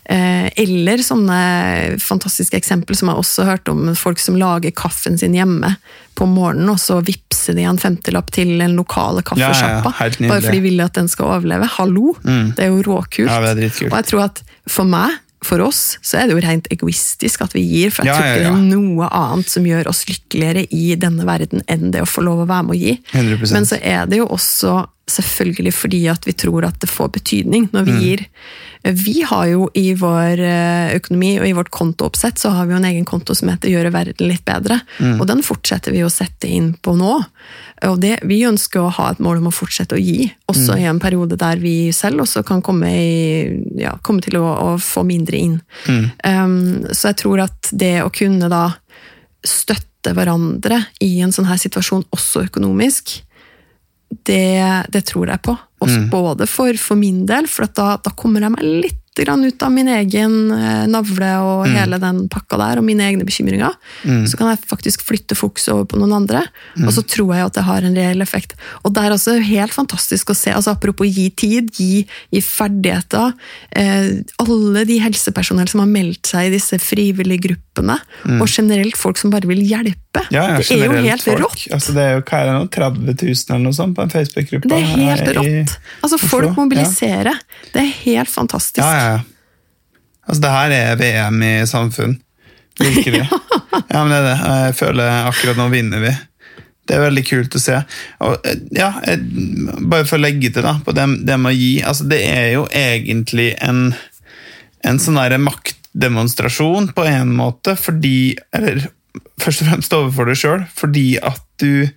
øh, 0.10 0.50
Eller 0.64 1.04
sånne 1.18 1.98
fantastiske 2.02 2.58
eksempler 2.60 2.96
som 2.98 3.10
jeg 3.12 3.18
også 3.22 3.44
har 3.46 3.58
hørt 3.58 3.72
om 3.74 3.90
folk 3.98 4.20
som 4.22 4.38
lager 4.40 4.72
kaffen 4.78 5.18
sin 5.20 5.36
hjemme 5.38 5.76
på 6.18 6.26
morgenen, 6.30 6.70
og 6.74 6.80
så 6.82 7.00
vippser 7.06 7.54
de 7.58 7.66
en 7.70 7.78
femtilapp 7.78 8.32
til 8.34 8.56
den 8.62 8.74
lokale 8.78 9.22
kaffesjappa. 9.26 9.92
Ja, 10.00 10.10
ja, 10.10 10.30
bare 10.32 10.42
fordi 10.42 10.58
de 10.62 10.66
vil 10.70 10.82
at 10.86 10.94
den 10.98 11.08
skal 11.12 11.30
overleve. 11.38 11.68
Hallo! 11.78 12.16
Det 12.24 12.66
er 12.66 12.72
jo 12.74 12.82
råkult. 12.88 13.30
Ja, 13.30 13.54
det 13.54 13.68
er. 13.70 13.80
Og 13.92 13.98
jeg 14.00 14.10
tror 14.14 14.26
at 14.30 14.44
for 14.70 14.88
meg 14.90 15.20
for 15.46 15.62
oss 15.62 16.00
så 16.02 16.18
er 16.18 16.28
det 16.28 16.34
jo 16.34 16.42
rent 16.42 16.66
egoistisk 16.74 17.44
at 17.46 17.54
vi 17.54 17.62
gir, 17.62 17.92
for 17.94 18.04
jeg 18.04 18.10
Ja, 18.10 18.18
tror 18.18 18.26
ikke 18.26 18.40
ja, 18.42 18.48
ja. 18.50 18.56
det 18.58 18.74
er 18.74 18.80
noe 18.82 19.10
annet 19.14 19.52
som 19.54 19.68
gjør 19.70 19.88
oss 19.92 20.02
lykkeligere 20.10 20.64
i 20.74 20.96
denne 21.00 21.28
verden 21.30 21.62
enn 21.70 21.92
det 21.94 22.02
å 22.02 22.10
få 22.10 22.24
lov 22.26 22.42
å 22.44 22.48
være 22.50 22.66
med 22.66 22.74
å 22.74 22.80
gi. 22.82 22.96
100%. 23.14 23.54
Men 23.54 23.68
så 23.70 23.78
er 23.86 24.10
det 24.10 24.18
jo 24.24 24.26
også 24.34 24.74
selvfølgelig 25.08 25.72
fordi 25.78 26.02
at 26.12 26.26
vi 26.28 26.34
tror 26.36 26.66
at 26.68 26.82
det 26.82 26.90
får 26.92 27.14
betydning 27.20 27.70
når 27.72 27.86
vi 27.86 27.94
Mm. 27.94 28.02
gir. 28.04 28.26
Vi 28.94 29.22
har 29.28 29.48
jo 29.50 29.68
i 29.76 29.92
vår 29.98 30.40
eh, 30.40 30.96
økonomi 30.96 31.34
og 31.42 31.48
i 31.48 31.54
vårt 31.58 31.72
kontooppsett 31.74 32.40
så 32.40 32.52
har 32.56 32.68
vi 32.68 32.76
jo 32.76 32.80
en 32.80 32.88
egen 32.88 33.06
konto 33.08 33.36
som 33.36 33.50
heter 33.52 33.72
Gjøre 33.72 33.92
verden 33.92 34.30
litt 34.30 34.46
bedre. 34.48 34.80
Mm. 35.00 35.18
Og 35.20 35.26
den 35.28 35.44
fortsetter 35.44 35.96
vi 35.96 36.04
å 36.06 36.12
sette 36.14 36.48
inn 36.48 36.72
på 36.74 36.94
nå. 36.98 37.18
Og 37.88 38.00
det, 38.02 38.16
vi 38.26 38.40
ønsker 38.48 38.82
å 38.82 38.94
ha 38.96 39.10
et 39.12 39.20
mål 39.24 39.42
om 39.42 39.50
å 39.52 39.54
fortsette 39.54 39.98
å 39.98 40.02
gi, 40.02 40.32
også 40.50 40.78
Mm. 40.78 40.80
i 40.82 40.88
en 40.90 41.00
periode 41.00 41.38
der 41.38 41.60
vi 41.62 41.92
selv 41.94 42.24
også 42.24 42.44
kan 42.46 42.62
komme, 42.62 42.90
i, 42.90 43.82
ja, 43.82 43.98
komme 44.02 44.22
til 44.22 44.40
å, 44.40 44.46
å 44.46 44.70
få 44.82 45.04
mindre 45.06 45.38
inn. 45.38 45.60
Mm. 45.88 46.10
Um, 46.24 46.86
så 46.92 47.12
jeg 47.12 47.22
tror 47.22 47.44
at 47.46 47.70
det 47.72 48.02
å 48.04 48.10
kunne 48.10 48.50
da 48.50 48.72
støtte 49.46 50.14
hverandre 50.16 50.86
i 51.04 51.20
en 51.22 51.32
sånn 51.36 51.50
her 51.50 51.60
situasjon, 51.62 52.08
også 52.16 52.48
økonomisk, 52.48 53.22
det, 54.26 54.86
det 54.90 55.06
tror 55.06 55.28
jeg 55.28 55.44
på. 55.44 55.58
Også 55.84 56.08
Både 56.10 56.48
for, 56.50 56.74
for 56.82 56.98
min 57.00 57.26
del, 57.30 57.50
for 57.52 57.70
da, 57.70 57.98
da 58.02 58.14
kommer 58.18 58.42
jeg 58.42 58.56
meg 58.56 58.66
litt 58.88 59.04
grann 59.18 59.46
ut 59.46 59.64
av 59.66 59.72
min 59.74 59.88
egen 59.90 60.52
eh, 60.54 60.86
navle 60.90 61.30
og 61.42 61.64
hele 61.74 62.00
den 62.02 62.24
pakka 62.32 62.60
der, 62.62 62.80
og 62.80 62.86
mine 62.86 63.06
egne 63.08 63.26
bekymringer. 63.26 63.74
Så 64.30 64.38
kan 64.38 64.52
jeg 64.52 64.62
faktisk 64.70 65.02
flytte 65.08 65.38
fokus 65.38 65.68
over 65.74 65.88
på 65.90 65.98
noen 65.98 66.14
andre, 66.20 66.44
og 66.84 66.92
så 66.94 67.02
tror 67.02 67.34
jeg 67.36 67.48
at 67.50 67.58
det 67.58 67.66
har 67.68 67.88
en 67.88 67.98
reell 67.98 68.22
effekt. 68.26 68.54
Og 68.84 68.94
det 68.94 69.06
er 69.06 69.16
også 69.16 69.38
helt 69.42 69.74
fantastisk 69.74 70.34
å 70.34 70.38
se, 70.38 70.54
altså 70.54 70.76
apropos 70.76 71.10
gi 71.10 71.30
tid, 71.34 71.72
gi, 71.74 72.04
gi 72.34 72.44
ferdigheter. 72.46 73.34
Eh, 73.72 74.22
alle 74.44 74.86
de 74.90 75.00
helsepersonell 75.02 75.70
som 75.72 75.82
har 75.82 75.92
meldt 75.92 76.30
seg 76.30 76.50
i 76.50 76.56
disse 76.58 76.78
frivillige 76.82 77.48
gruppene, 77.50 77.67
og 77.78 78.48
generelt 78.50 78.98
folk 79.00 79.20
som 79.22 79.32
bare 79.34 79.50
vil 79.50 79.62
hjelpe. 79.62 80.24
Ja, 80.34 80.48
ja, 80.54 80.60
det 80.60 80.76
er 80.76 80.86
jo 80.86 81.06
helt 81.06 81.24
folk. 81.24 81.42
rått. 81.46 81.66
Altså, 81.76 81.96
det 81.96 82.04
er 82.04 82.18
jo 82.18 82.24
hva 82.26 82.42
er 82.42 82.50
det 82.50 82.56
nå, 82.58 82.68
30 82.74 83.18
000 83.22 83.56
eller 83.56 83.66
noe 83.66 83.78
sånt 83.78 83.98
på 83.98 84.06
en 84.06 84.14
Facebook-gruppe. 84.14 84.70
Det 84.72 84.78
er 84.78 84.94
helt 84.94 85.26
her 85.26 85.40
rått. 85.40 85.76
Altså, 86.02 86.20
Oslo. 86.20 86.30
folk 86.34 86.62
mobiliserer. 86.62 87.44
Det 87.74 87.84
er 87.84 87.92
helt 88.06 88.32
fantastisk. 88.34 88.84
Ja, 88.84 88.94
ja, 88.98 89.10
ja. 89.18 89.26
Altså, 90.28 90.42
det 90.44 90.56
her 90.56 90.78
er 90.78 90.98
VM 91.00 91.44
i 91.48 91.54
samfunn. 91.70 92.18
Virkelig. 92.80 93.24
ja, 93.94 94.02
men 94.02 94.12
det 94.12 94.18
er 94.18 94.28
det. 94.28 94.40
Jeg 94.68 94.76
føler 94.82 95.14
akkurat 95.30 95.60
nå 95.60 95.70
vinner 95.74 96.04
vi. 96.04 96.16
Det 96.88 96.96
er 96.96 97.04
veldig 97.04 97.24
kult 97.28 97.56
å 97.58 97.62
se. 97.62 97.80
Og, 98.24 98.36
eh, 98.48 98.60
ja, 98.78 98.92
jeg, 99.08 99.24
bare 99.92 100.08
for 100.08 100.20
å 100.20 100.24
legge 100.24 100.52
til 100.56 100.66
da, 100.66 100.78
på 100.84 100.96
det, 100.96 101.08
det 101.28 101.40
med 101.42 101.52
å 101.52 101.58
gi. 101.58 101.74
Altså, 101.84 102.08
det 102.12 102.22
er 102.28 102.52
jo 102.56 102.68
egentlig 102.72 103.50
en, 103.64 103.90
en 104.88 105.02
sånn 105.04 105.20
der 105.20 105.38
maktdemonstrasjon 105.98 106.94
på 106.94 107.06
en 107.06 107.36
måte, 107.36 107.76
fordi 107.76 108.38
Eller 108.54 108.90
først 109.42 109.62
og 109.62 109.68
fremst 109.68 109.94
overfor 109.94 110.26
deg 110.30 110.38
sjøl, 110.38 110.66
fordi 110.76 111.18
at 111.18 111.44
du, 111.60 111.88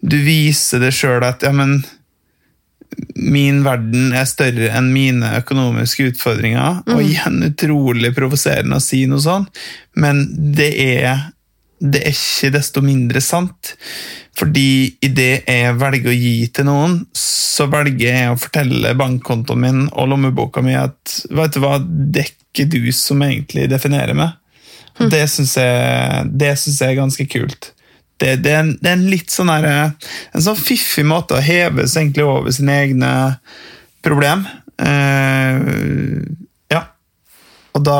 du 0.00 0.16
viser 0.16 0.80
deg 0.80 0.92
sjøl 0.92 1.22
at 1.24 1.42
ja, 1.42 1.52
men 1.52 1.84
min 3.16 3.62
verden 3.64 4.12
er 4.12 4.26
større 4.26 4.68
enn 4.76 4.92
mine 4.92 5.38
økonomiske 5.38 6.10
utfordringer. 6.12 6.82
Og 6.92 7.02
igjen 7.02 7.42
utrolig 7.46 8.12
provoserende 8.14 8.78
å 8.78 8.82
si 8.82 9.06
noe 9.06 9.22
sånt, 9.22 9.48
men 9.94 10.26
det 10.54 10.72
er, 10.82 11.32
det 11.82 12.02
er 12.06 12.14
ikke 12.14 12.52
desto 12.54 12.82
mindre 12.84 13.20
sant. 13.24 13.74
Fordi 14.38 14.94
idet 15.04 15.48
jeg 15.48 15.74
velger 15.80 16.12
å 16.12 16.16
gi 16.16 16.36
til 16.54 16.68
noen, 16.68 17.00
så 17.16 17.66
velger 17.70 18.06
jeg 18.06 18.30
å 18.30 18.38
fortelle 18.40 18.94
bankkontoen 18.98 19.60
min 19.60 19.82
og 19.90 20.08
lommeboka 20.12 20.62
mi 20.64 20.76
at 20.78 21.18
vet 21.34 21.56
du 21.56 21.60
hva, 21.64 21.76
det 21.82 22.22
er 22.22 22.30
ikke 22.32 22.68
du 22.72 22.80
som 22.96 23.20
egentlig 23.26 23.68
definerer 23.72 24.16
meg. 24.16 24.38
Det 25.12 25.22
syns 25.30 25.56
jeg, 25.56 26.26
det 26.38 26.52
synes 26.60 26.80
jeg 26.80 26.92
er 26.92 27.00
ganske 27.00 27.26
kult. 27.32 27.72
Det, 28.20 28.36
det, 28.44 28.52
er 28.52 28.60
en, 28.62 28.74
det 28.78 28.90
er 28.90 28.98
en 28.98 29.08
litt 29.10 29.32
sånn 29.34 29.50
her, 29.50 29.66
en 30.30 30.44
sånn 30.44 30.58
fiffig 30.58 31.04
måte 31.08 31.34
å 31.34 31.42
heve 31.42 31.88
seg 31.90 32.06
egentlig 32.06 32.26
over 32.28 32.54
sine 32.54 32.76
egne 32.84 33.12
problem. 34.04 34.44
Uh, 34.78 36.22
ja. 36.70 36.84
Og 37.74 37.84
da 37.88 37.98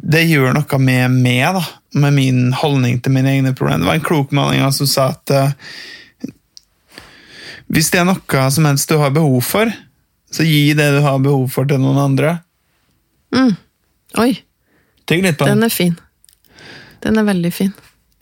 Det 0.00 0.22
gjør 0.24 0.54
noe 0.56 0.80
med 0.80 1.16
meg, 1.20 1.44
da. 1.58 1.62
Med 2.00 2.14
min 2.16 2.52
holdning 2.56 3.00
til 3.02 3.12
mine 3.12 3.32
egne 3.34 3.54
problemer. 3.56 3.82
Det 3.84 3.90
var 3.90 3.98
en 3.98 4.06
klok 4.06 4.30
gang 4.32 4.72
som 4.72 4.88
sa 4.88 5.10
at 5.12 5.32
uh, 5.34 6.28
hvis 7.70 7.90
det 7.92 8.00
er 8.00 8.06
noe 8.08 8.44
som 8.50 8.66
helst 8.66 8.90
du 8.90 8.96
har 8.98 9.12
behov 9.14 9.42
for, 9.46 9.70
så 10.30 10.46
gi 10.46 10.72
det 10.74 10.88
du 10.96 11.00
har 11.04 11.20
behov 11.22 11.48
for, 11.54 11.68
til 11.70 11.78
noen 11.82 12.00
andre. 12.02 12.38
Oi, 14.18 14.32
Tygg 15.06 15.22
litt 15.22 15.38
på 15.38 15.46
den. 15.46 15.58
den 15.58 15.66
er 15.66 15.74
fin. 15.74 15.94
Den 17.02 17.18
er 17.18 17.26
veldig 17.26 17.52
fin. 17.54 17.72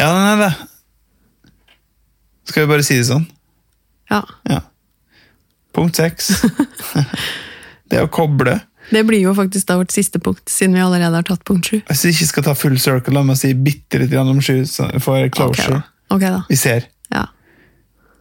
Ja, 0.01 0.09
den 0.12 0.27
er 0.29 0.43
det. 0.43 0.53
Skal 2.49 2.64
vi 2.64 2.71
bare 2.71 2.85
si 2.87 2.97
det 2.97 3.09
sånn? 3.09 3.27
Ja. 4.12 4.23
Ja. 4.49 4.62
Punkt 5.77 5.99
seks. 6.01 6.31
det 7.91 8.05
å 8.05 8.09
koble. 8.12 8.59
Det 8.90 9.05
blir 9.05 9.20
jo 9.20 9.35
faktisk 9.37 9.68
da 9.68 9.79
vårt 9.81 9.92
siste 9.92 10.20
punkt, 10.22 10.46
siden 10.48 10.77
vi 10.77 10.85
allerede 10.85 11.20
har 11.20 11.27
tatt 11.29 11.44
punkt 11.48 11.68
sju. 11.68 11.81
Hvis 11.90 12.05
vi 12.07 12.14
ikke 12.14 12.31
skal 12.33 12.46
ta 12.48 12.55
full 12.57 12.79
circle, 12.81 13.14
la 13.16 13.24
meg 13.27 13.40
si 13.40 13.53
bitte 13.55 14.01
litt 14.01 14.14
om 14.18 14.40
sju 14.40 14.62
for 15.05 15.29
closure. 15.35 15.81
da. 15.81 16.14
Ok 16.14 16.24
da. 16.24 16.44
Vi 16.48 16.57
ser. 16.57 16.88
Ja. 17.12 17.27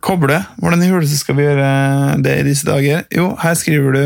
Koble. 0.03 0.38
Hvordan 0.62 0.84
i 0.84 0.89
huleste 0.91 1.17
skal 1.19 1.38
vi 1.39 1.45
gjøre 1.47 1.69
det 2.23 2.36
i 2.39 2.45
disse 2.45 2.67
dager? 2.67 3.01
Jo, 3.13 3.32
her 3.41 3.56
skriver 3.58 3.95
du 3.95 4.03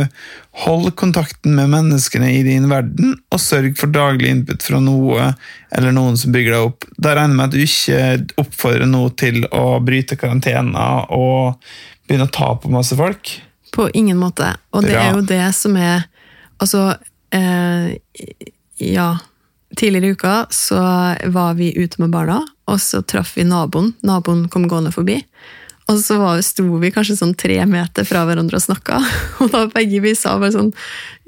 Hold 0.61 0.89
kontakten 0.99 1.53
med 1.55 1.69
menneskene 1.71 2.27
i 2.33 2.41
din 2.43 2.65
verden, 2.67 3.13
og 3.31 3.39
sørg 3.39 3.77
for 3.79 3.91
daglig 3.91 4.33
input 4.33 4.65
fra 4.65 4.81
noe 4.83 5.29
eller 5.71 5.95
noen 5.95 6.17
som 6.19 6.33
bygger 6.35 6.57
deg 6.57 6.65
opp. 6.65 6.87
Da 6.99 7.13
regner 7.15 7.31
jeg 7.31 7.37
med 7.37 7.45
at 7.45 7.55
du 7.55 7.61
ikke 7.63 8.41
oppfordrer 8.43 8.89
noe 8.89 9.13
til 9.15 9.45
å 9.47 9.79
bryte 9.79 10.19
karantena 10.19 11.05
og 11.15 11.61
begynne 12.03 12.27
å 12.27 12.35
ta 12.35 12.51
på 12.59 12.71
masse 12.73 12.97
folk? 12.99 13.31
På 13.71 13.87
ingen 13.95 14.19
måte. 14.19 14.49
Og 14.75 14.83
det 14.83 14.97
ja. 14.97 15.05
er 15.07 15.15
jo 15.15 15.23
det 15.23 15.45
som 15.55 15.79
er 15.79 16.03
Altså, 16.61 16.95
eh, 17.33 17.97
ja 18.81 19.09
Tidligere 19.77 20.05
i 20.05 20.11
uka 20.11 20.47
så 20.51 20.81
var 21.31 21.53
vi 21.55 21.69
ute 21.79 22.01
med 22.01 22.11
barna, 22.11 22.41
og 22.67 22.81
så 22.83 22.99
traff 23.07 23.37
vi 23.37 23.45
naboen. 23.47 23.93
Naboen 24.03 24.49
kom 24.51 24.65
gående 24.67 24.91
forbi. 24.91 25.15
Og 25.87 25.99
så 25.99 26.17
var, 26.19 26.41
sto 26.43 26.65
vi 26.81 26.91
kanskje 26.91 27.15
sånn 27.21 27.31
tre 27.39 27.55
meter 27.69 28.03
fra 28.07 28.25
hverandre 28.27 28.59
og 28.59 28.65
snakka, 28.65 28.99
og 29.39 29.53
da 29.53 29.63
begge 29.71 30.01
vi 30.03 30.11
sa 30.17 30.35
bare 30.41 30.51
sånn 30.57 30.73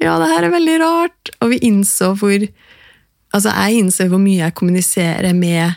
Ja, 0.02 0.18
det 0.20 0.28
her 0.34 0.46
er 0.46 0.52
veldig 0.52 0.76
rart. 0.82 1.32
Og 1.40 1.54
vi 1.54 1.62
innså 1.70 2.12
hvor 2.20 2.44
Altså, 3.34 3.50
jeg 3.50 3.80
innser 3.80 4.12
hvor 4.12 4.20
mye 4.22 4.44
jeg 4.44 4.54
kommuniserer 4.54 5.32
med 5.34 5.72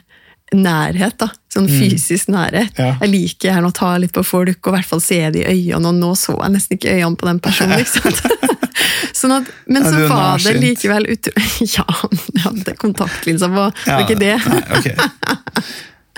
nærhet, 0.54 1.16
da. 1.18 1.32
Sånn 1.58 1.70
fysisk 1.72 2.30
nærhet. 2.30 2.70
Mm. 2.78 2.84
Ja. 2.84 2.94
Jeg 3.02 3.14
liker 3.14 3.50
gjerne 3.50 3.72
å 3.72 3.76
ta 3.76 3.96
litt 4.02 4.14
på 4.14 4.24
folk, 4.28 4.60
og 4.62 4.72
i 4.72 4.76
hvert 4.78 4.90
fall 4.92 5.02
se 5.04 5.20
det 5.34 5.44
i 5.44 5.56
øynene, 5.56 5.90
og 5.90 5.98
nå 5.98 6.14
så 6.20 6.38
jeg 6.38 6.54
nesten 6.54 6.78
ikke 6.78 6.94
øynene 6.94 7.18
på 7.18 7.30
den 7.30 7.42
personen, 7.44 7.82
ikke 7.82 8.04
sant? 8.04 8.22
sånn 9.22 9.36
at, 9.40 9.52
men 9.66 9.82
Ja, 9.82 9.90
så 9.90 10.04
er 10.04 10.12
var 10.12 10.44
det 10.46 10.56
likevel 10.62 11.10
utro... 11.16 11.34
Ja, 11.78 11.86
jeg 11.88 12.44
hadde 12.46 12.76
kontaktlinser 12.80 13.54
på, 13.54 13.70
det 13.84 13.96
var 13.96 14.06
ikke 14.06 14.20
det. 14.22 14.36
Nei, 14.46 14.64
okay. 14.78 14.98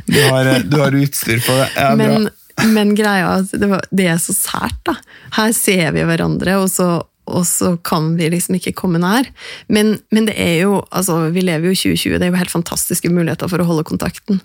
Du 0.10 0.20
har, 0.26 0.52
du 0.66 0.78
har 0.82 0.96
utstyr 0.98 1.40
på 1.46 1.56
det. 1.56 1.70
Ja, 1.78 1.94
men, 1.96 2.28
bra. 2.28 2.68
men 2.74 2.96
greia 2.98 3.36
er 3.38 3.48
det, 3.52 3.70
var, 3.70 3.86
det 3.94 4.08
er 4.10 4.20
så 4.22 4.36
sært, 4.36 4.80
da. 4.90 4.98
Her 5.38 5.54
ser 5.56 5.94
vi 5.96 6.06
hverandre, 6.10 6.58
og 6.60 6.70
så, 6.74 6.90
og 7.30 7.46
så 7.48 7.74
kan 7.86 8.12
vi 8.18 8.30
liksom 8.34 8.58
ikke 8.58 8.76
komme 8.78 9.02
nær. 9.02 9.30
Men, 9.72 9.98
men 10.14 10.28
det 10.30 10.36
er 10.40 10.64
jo, 10.64 10.80
altså, 10.96 11.22
vi 11.36 11.44
lever 11.46 11.70
jo 11.70 11.76
i 11.76 11.80
2020, 11.80 12.18
det 12.18 12.28
er 12.28 12.34
jo 12.34 12.42
helt 12.42 12.54
fantastiske 12.54 13.12
muligheter 13.14 13.52
for 13.52 13.62
å 13.62 13.68
holde 13.70 13.88
kontakten. 13.90 14.42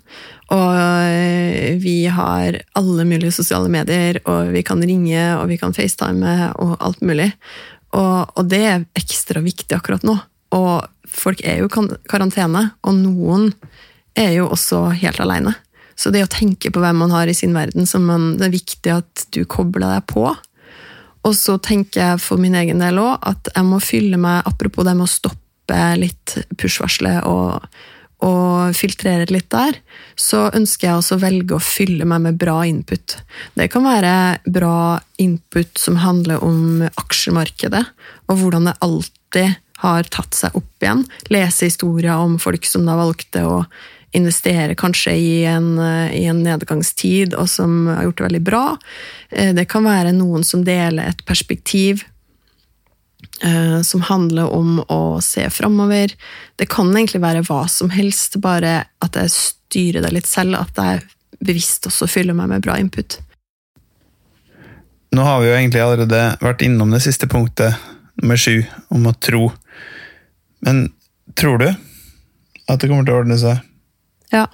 Og 0.53 0.69
øh, 0.77 1.75
vi 1.81 1.97
har 2.11 2.61
alle 2.77 3.07
mulige 3.07 3.35
sosiale 3.35 3.71
medier, 3.71 4.21
og 4.29 4.53
vi 4.55 4.63
kan 4.65 4.83
ringe, 4.83 5.25
og 5.39 5.49
vi 5.51 5.59
kan 5.61 5.75
facetime, 5.75 6.51
og 6.61 6.77
alt 6.79 7.01
mulig. 7.05 7.31
Og, 7.95 8.31
og 8.35 8.49
det 8.51 8.63
er 8.67 8.87
ekstra 8.99 9.43
viktig 9.43 9.75
akkurat 9.77 10.05
nå. 10.07 10.17
Og 10.55 10.85
folk 11.09 11.41
er 11.45 11.61
jo 11.61 11.69
i 11.69 11.87
karantene, 12.09 12.69
og 12.85 12.97
noen 12.99 13.51
er 14.15 14.37
jo 14.37 14.49
også 14.53 14.87
helt 14.95 15.19
alene. 15.23 15.55
Så 15.95 16.11
det 16.11 16.25
å 16.25 16.31
tenke 16.31 16.71
på 16.75 16.81
hvem 16.83 16.97
man 17.05 17.13
har 17.15 17.29
i 17.31 17.35
sin 17.35 17.55
verden, 17.55 17.87
som 17.87 18.03
man, 18.07 18.33
det 18.39 18.49
er 18.49 18.57
viktig 18.57 18.91
at 18.97 19.25
du 19.35 19.43
kobler 19.47 19.87
deg 19.95 20.07
på. 20.11 20.27
Og 21.25 21.33
så 21.37 21.57
tenker 21.63 22.01
jeg 22.01 22.21
for 22.23 22.41
min 22.41 22.55
egen 22.57 22.83
del 22.83 23.01
òg 23.01 23.17
at 23.25 23.49
jeg 23.53 23.65
må 23.67 23.81
fylle 23.83 24.19
meg, 24.21 24.45
apropos 24.45 24.85
det 24.85 24.95
med 24.97 25.07
å 25.07 25.11
stoppe 25.11 25.81
litt 25.97 26.35
push-varselet 26.61 27.25
og, 27.25 27.65
og 28.25 28.75
filtrere 28.77 29.25
litt 29.33 29.49
der, 29.53 29.79
så 30.13 30.45
ønsker 30.53 30.87
jeg 30.87 30.99
også 30.99 31.17
å 31.17 31.23
velge 31.23 31.57
å 31.57 31.63
fylle 31.63 32.05
meg 32.09 32.27
med 32.27 32.39
bra 32.41 32.59
input. 32.69 33.17
Det 33.57 33.67
kan 33.73 33.87
være 33.87 34.15
bra 34.45 35.01
input 35.21 35.81
som 35.81 35.97
handler 36.03 36.45
om 36.45 36.85
aksjemarkedet, 37.01 37.83
og 38.29 38.41
hvordan 38.41 38.69
det 38.69 38.77
alltid 38.85 39.61
har 39.81 40.07
tatt 40.13 40.37
seg 40.37 40.55
opp 40.55 40.85
igjen. 40.85 41.03
Lese 41.33 41.67
historier 41.67 42.15
om 42.21 42.37
folk 42.39 42.67
som 42.69 42.85
da 42.87 42.95
valgte 42.99 43.43
å 43.43 43.63
investere 44.15 44.75
kanskje 44.79 45.13
i 45.19 45.45
en, 45.49 45.77
eh, 45.79 46.15
i 46.21 46.25
en 46.25 46.43
nedgangstid, 46.43 47.35
og 47.35 47.49
som 47.49 47.87
har 47.87 48.03
gjort 48.07 48.17
det 48.17 48.27
veldig 48.29 48.43
bra. 48.43 48.65
Eh, 49.31 49.53
Det 49.53 49.67
kan 49.67 49.83
være 49.83 50.13
noen 50.13 50.43
som 50.43 50.63
deler 50.63 51.09
et 51.09 51.25
perspektiv 51.25 52.03
eh, 53.43 53.81
som 53.81 54.01
handler 54.01 54.53
om 54.53 54.79
å 54.89 55.21
se 55.21 55.49
framover. 55.49 56.13
Det 56.57 56.69
kan 56.69 56.93
egentlig 56.95 57.21
være 57.21 57.43
hva 57.43 57.67
som 57.69 57.89
helst, 57.89 58.39
bare 58.41 58.85
at 59.01 59.13
jeg 59.19 59.29
styrer 59.29 60.01
det 60.01 60.13
litt 60.13 60.29
selv. 60.29 60.55
At 60.55 60.75
jeg 60.75 61.03
bevisst 61.43 61.87
også 61.87 62.07
fyller 62.07 62.33
meg 62.33 62.49
med 62.49 62.61
bra 62.61 62.77
input. 62.79 63.19
Nå 65.15 65.23
har 65.23 65.41
vi 65.41 65.47
jo 65.47 65.55
egentlig 65.55 65.81
allerede 65.81 66.37
vært 66.41 66.63
innom 66.65 66.91
det 66.91 67.01
siste 67.05 67.27
punktet, 67.27 67.75
nummer 68.21 68.39
sju, 68.39 68.65
om 68.89 69.05
å 69.07 69.13
tro. 69.19 69.51
Men 70.65 70.89
tror 71.35 71.59
du 71.61 71.69
at 71.69 72.81
det 72.81 72.89
kommer 72.89 73.05
til 73.05 73.13
å 73.13 73.21
ordne 73.21 73.37
seg? 73.39 73.61
Ja. 74.33 74.45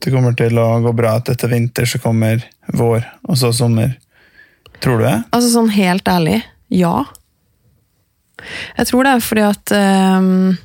Det 0.00 0.12
kommer 0.12 0.36
til 0.36 0.58
å 0.58 0.66
gå 0.84 0.92
bra, 0.96 1.16
at 1.20 1.28
etter 1.32 1.52
vinter 1.52 1.88
så 1.88 2.00
kommer 2.00 2.44
vår, 2.72 3.04
og 3.28 3.38
så 3.40 3.52
sommer? 3.52 3.98
Tror 4.80 5.00
du 5.00 5.04
det? 5.04 5.16
Altså 5.36 5.50
sånn 5.52 5.72
helt 5.74 6.08
ærlig, 6.08 6.40
ja. 6.72 7.04
Jeg 8.78 8.88
tror 8.88 9.04
det 9.04 9.12
er 9.12 9.26
fordi 9.26 9.44
at 9.44 9.74
um, 9.76 10.56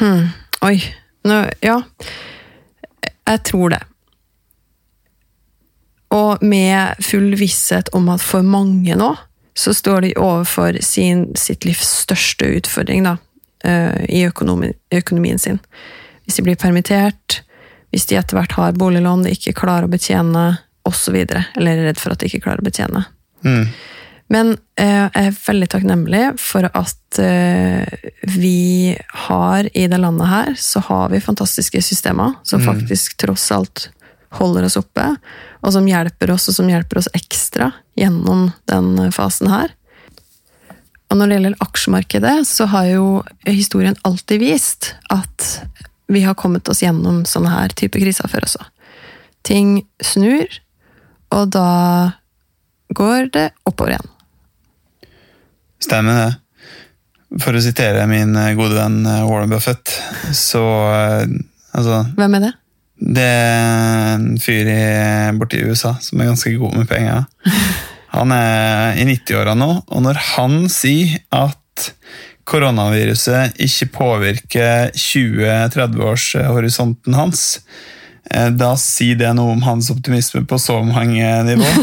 hm, 0.00 0.24
Oi. 0.64 0.78
Nå, 1.28 1.42
ja. 1.60 1.82
Jeg 3.28 3.40
tror 3.44 3.74
det. 3.74 3.82
Og 6.14 6.42
med 6.42 7.02
full 7.04 7.34
visshet 7.36 7.90
om 7.92 8.08
at 8.14 8.24
for 8.24 8.46
mange 8.46 8.96
nå, 8.96 9.12
så 9.58 9.74
står 9.74 10.06
de 10.06 10.12
overfor 10.16 10.78
sin, 10.86 11.26
sitt 11.36 11.66
livs 11.66 11.90
største 12.06 12.48
utfordring 12.60 13.04
da, 13.04 13.16
eh, 13.66 14.04
i 14.08 14.22
økonomi, 14.28 14.70
økonomien 14.94 15.38
sin. 15.38 15.58
Hvis 16.28 16.38
de 16.38 16.44
blir 16.44 16.58
permittert, 16.60 17.40
hvis 17.88 18.04
de 18.10 18.18
etter 18.20 18.36
hvert 18.36 18.52
har 18.58 18.76
boliglån 18.76 19.24
de 19.24 19.32
ikke 19.32 19.56
klarer 19.62 19.88
å 19.88 19.92
betjene, 19.92 20.50
osv. 20.88 21.16
Eller 21.16 21.70
er 21.72 21.86
redd 21.90 22.00
for 22.00 22.14
at 22.14 22.20
de 22.20 22.28
ikke 22.28 22.42
klarer 22.44 22.62
å 22.62 22.68
betjene. 22.68 23.04
Mm. 23.44 23.64
Men 24.32 24.52
eh, 24.76 25.06
jeg 25.08 25.28
er 25.30 25.38
veldig 25.40 25.68
takknemlig 25.72 26.22
for 26.40 26.68
at 26.68 27.20
eh, 27.22 27.88
vi 28.28 28.92
har 29.28 29.68
i 29.72 29.86
det 29.88 30.00
landet 30.00 30.28
her, 30.28 30.50
så 30.60 30.82
har 30.84 31.08
vi 31.12 31.22
fantastiske 31.24 31.80
systemer 31.84 32.36
som 32.44 32.64
faktisk 32.64 33.16
tross 33.24 33.48
alt 33.54 33.88
holder 34.36 34.66
oss 34.68 34.76
oppe, 34.76 35.06
og 35.64 35.72
som 35.72 35.88
hjelper 35.88 36.34
oss, 36.34 36.50
og 36.50 36.58
som 36.58 36.68
hjelper 36.68 37.00
oss 37.00 37.08
ekstra 37.16 37.70
gjennom 37.96 38.50
den 38.68 39.08
fasen 39.16 39.48
her. 39.48 39.72
Og 41.08 41.16
når 41.16 41.24
det 41.24 41.36
gjelder 41.38 41.62
aksjemarkedet, 41.64 42.36
så 42.44 42.66
har 42.68 42.90
jo 42.90 43.06
historien 43.48 43.96
alltid 44.04 44.42
vist 44.44 44.90
at 45.08 45.46
vi 46.08 46.22
har 46.24 46.36
kommet 46.38 46.68
oss 46.68 46.82
gjennom 46.82 47.22
sånne 47.28 47.52
her 47.52 47.74
type 47.76 48.00
kriser 48.00 48.28
før 48.30 48.46
også. 48.48 48.64
Ting 49.46 49.82
snur, 50.04 50.48
og 51.34 51.50
da 51.54 51.68
går 52.96 53.28
det 53.34 53.48
oppover 53.68 53.96
igjen. 53.96 54.12
Stemmer 55.84 56.18
det. 56.18 56.30
For 57.42 57.52
å 57.54 57.60
sitere 57.60 58.06
min 58.08 58.32
eh, 58.40 58.54
gode 58.56 58.78
venn 58.78 59.02
eh, 59.04 59.26
Warren 59.28 59.52
Buffett, 59.52 59.92
så 60.36 60.64
eh, 60.94 61.38
Altså, 61.76 61.98
Hvem 62.16 62.34
er 62.38 62.40
det? 62.46 62.50
det 62.98 63.24
er 63.28 64.14
en 64.16 64.38
fyr 64.40 64.70
i, 64.72 64.78
borte 65.38 65.58
i 65.60 65.66
USA 65.68 65.92
som 66.02 66.18
er 66.18 66.30
ganske 66.30 66.50
god 66.58 66.78
med 66.80 66.88
penger. 66.90 67.26
Han 68.16 68.32
er 68.34 68.96
i 68.98 69.04
90-åra 69.06 69.52
nå, 69.54 69.68
og 69.84 70.02
når 70.02 70.18
han 70.32 70.54
sier 70.72 71.20
at 71.28 71.90
koronaviruset 72.48 73.58
ikke 73.60 73.86
påvirker 73.92 74.90
20-30-årshorisonten 74.96 77.12
hans, 77.14 77.42
eh, 78.30 78.48
da 78.56 78.70
sier 78.80 79.16
det 79.20 79.34
noe 79.36 79.52
om 79.56 79.62
hans 79.66 79.90
optimisme 79.92 80.44
på 80.48 80.58
så 80.62 80.78
mange 80.86 81.28
nivå. 81.52 81.68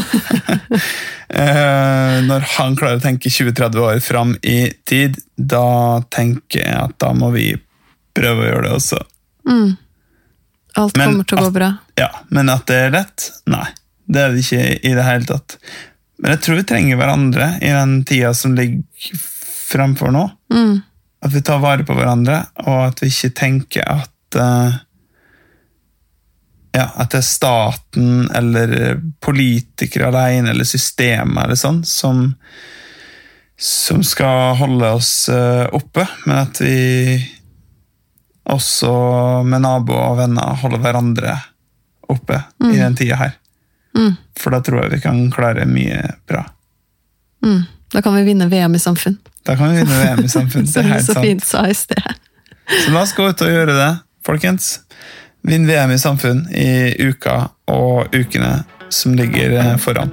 Eh, 1.26 2.16
Når 2.22 2.44
han 2.54 2.76
klarer 2.78 3.00
å 3.00 3.02
tenke 3.02 3.26
20-30 3.34 3.80
år 3.82 3.96
fram 4.00 4.36
i 4.46 4.70
tid, 4.86 5.16
da 5.34 5.98
tenker 6.14 6.60
jeg 6.62 6.76
at 6.78 6.94
da 7.02 7.08
må 7.18 7.32
vi 7.34 7.48
prøve 8.14 8.44
å 8.44 8.46
gjøre 8.46 8.62
det 8.68 8.74
også. 8.76 9.00
Alt 10.78 10.94
Men 11.00 11.08
kommer 11.10 11.26
til 11.26 11.36
å 11.36 11.40
gå 11.42 11.48
at- 11.50 11.56
bra. 11.58 11.70
Ja, 11.98 12.06
Men 12.30 12.46
at 12.54 12.62
det 12.70 12.78
er 12.84 12.94
lett? 12.94 13.26
Nei, 13.50 13.66
det 14.06 14.22
er 14.22 14.30
det 14.36 14.44
ikke 14.44 14.62
i 14.86 14.94
det 15.00 15.06
hele 15.08 15.26
tatt. 15.32 15.58
Men 16.22 16.30
jeg 16.36 16.40
tror 16.46 16.56
vi 16.62 16.68
trenger 16.70 16.96
hverandre 17.02 17.46
i 17.58 17.74
den 17.74 17.98
tida 18.06 18.30
som 18.32 18.54
ligger 18.54 18.86
framfor 19.66 20.12
nå. 20.14 20.24
Mm. 20.54 20.80
At 21.26 21.34
vi 21.34 21.42
tar 21.42 21.62
vare 21.62 21.86
på 21.86 21.96
hverandre, 21.96 22.42
og 22.66 22.82
at 22.90 23.02
vi 23.02 23.10
ikke 23.10 23.34
tenker 23.36 23.86
at 23.88 24.38
uh, 24.38 24.76
ja, 26.76 26.90
at 27.00 27.10
det 27.10 27.22
er 27.22 27.24
staten 27.24 28.26
eller 28.36 28.74
politikere 29.24 30.10
alene 30.10 30.52
eller 30.52 30.68
systemet 30.68 31.46
eller 31.46 31.56
sånn 31.56 31.80
som, 31.88 32.26
som 33.56 34.02
skal 34.04 34.58
holde 34.60 34.90
oss 34.98 35.12
eh, 35.32 35.64
oppe, 35.72 36.04
men 36.26 36.42
at 36.42 36.60
vi 36.60 37.16
også 38.52 38.92
med 39.48 39.64
naboer 39.64 40.12
og 40.12 40.20
venner 40.20 40.60
holder 40.60 40.82
hverandre 40.84 41.38
oppe 42.12 42.42
i 42.68 42.76
den 42.76 42.98
tida 42.98 43.16
her. 43.22 43.32
Mm. 43.96 44.12
For 44.36 44.54
da 44.54 44.60
tror 44.62 44.84
jeg 44.84 44.98
vi 44.98 45.02
kan 45.06 45.24
klare 45.32 45.64
mye 45.66 46.02
bra. 46.28 46.44
Mm. 47.42 47.64
Da 47.96 48.02
kan 48.04 48.12
vi 48.14 48.26
vinne 48.26 48.44
VM 48.52 48.74
i 48.76 48.78
samfunn. 48.78 49.16
Da 49.48 49.54
kan 49.56 49.70
vi 49.72 49.78
vinne 49.80 50.00
VM 50.02 50.24
i 50.24 50.28
samfunn. 50.28 50.66
Det 50.74 50.82
er 50.82 50.90
helt 50.90 51.06
sant. 51.06 51.16
så 51.16 51.22
fint 51.24 51.46
sa 51.48 51.62
i 51.64 51.74
sted. 51.74 52.10
Så 52.68 52.90
la 52.92 53.00
oss 53.06 53.14
gå 53.16 53.24
ut 53.24 53.44
og 53.46 53.48
gjøre 53.48 53.72
det, 53.72 53.92
folkens. 54.26 54.82
Vinn 55.46 55.64
VM 55.64 55.94
i 55.94 55.98
samfunn 56.02 56.44
i 56.52 56.92
uka 57.08 57.38
og 57.72 58.12
ukene 58.12 58.66
som 58.92 59.16
ligger 59.16 59.56
eh, 59.62 59.76
foran. 59.80 60.12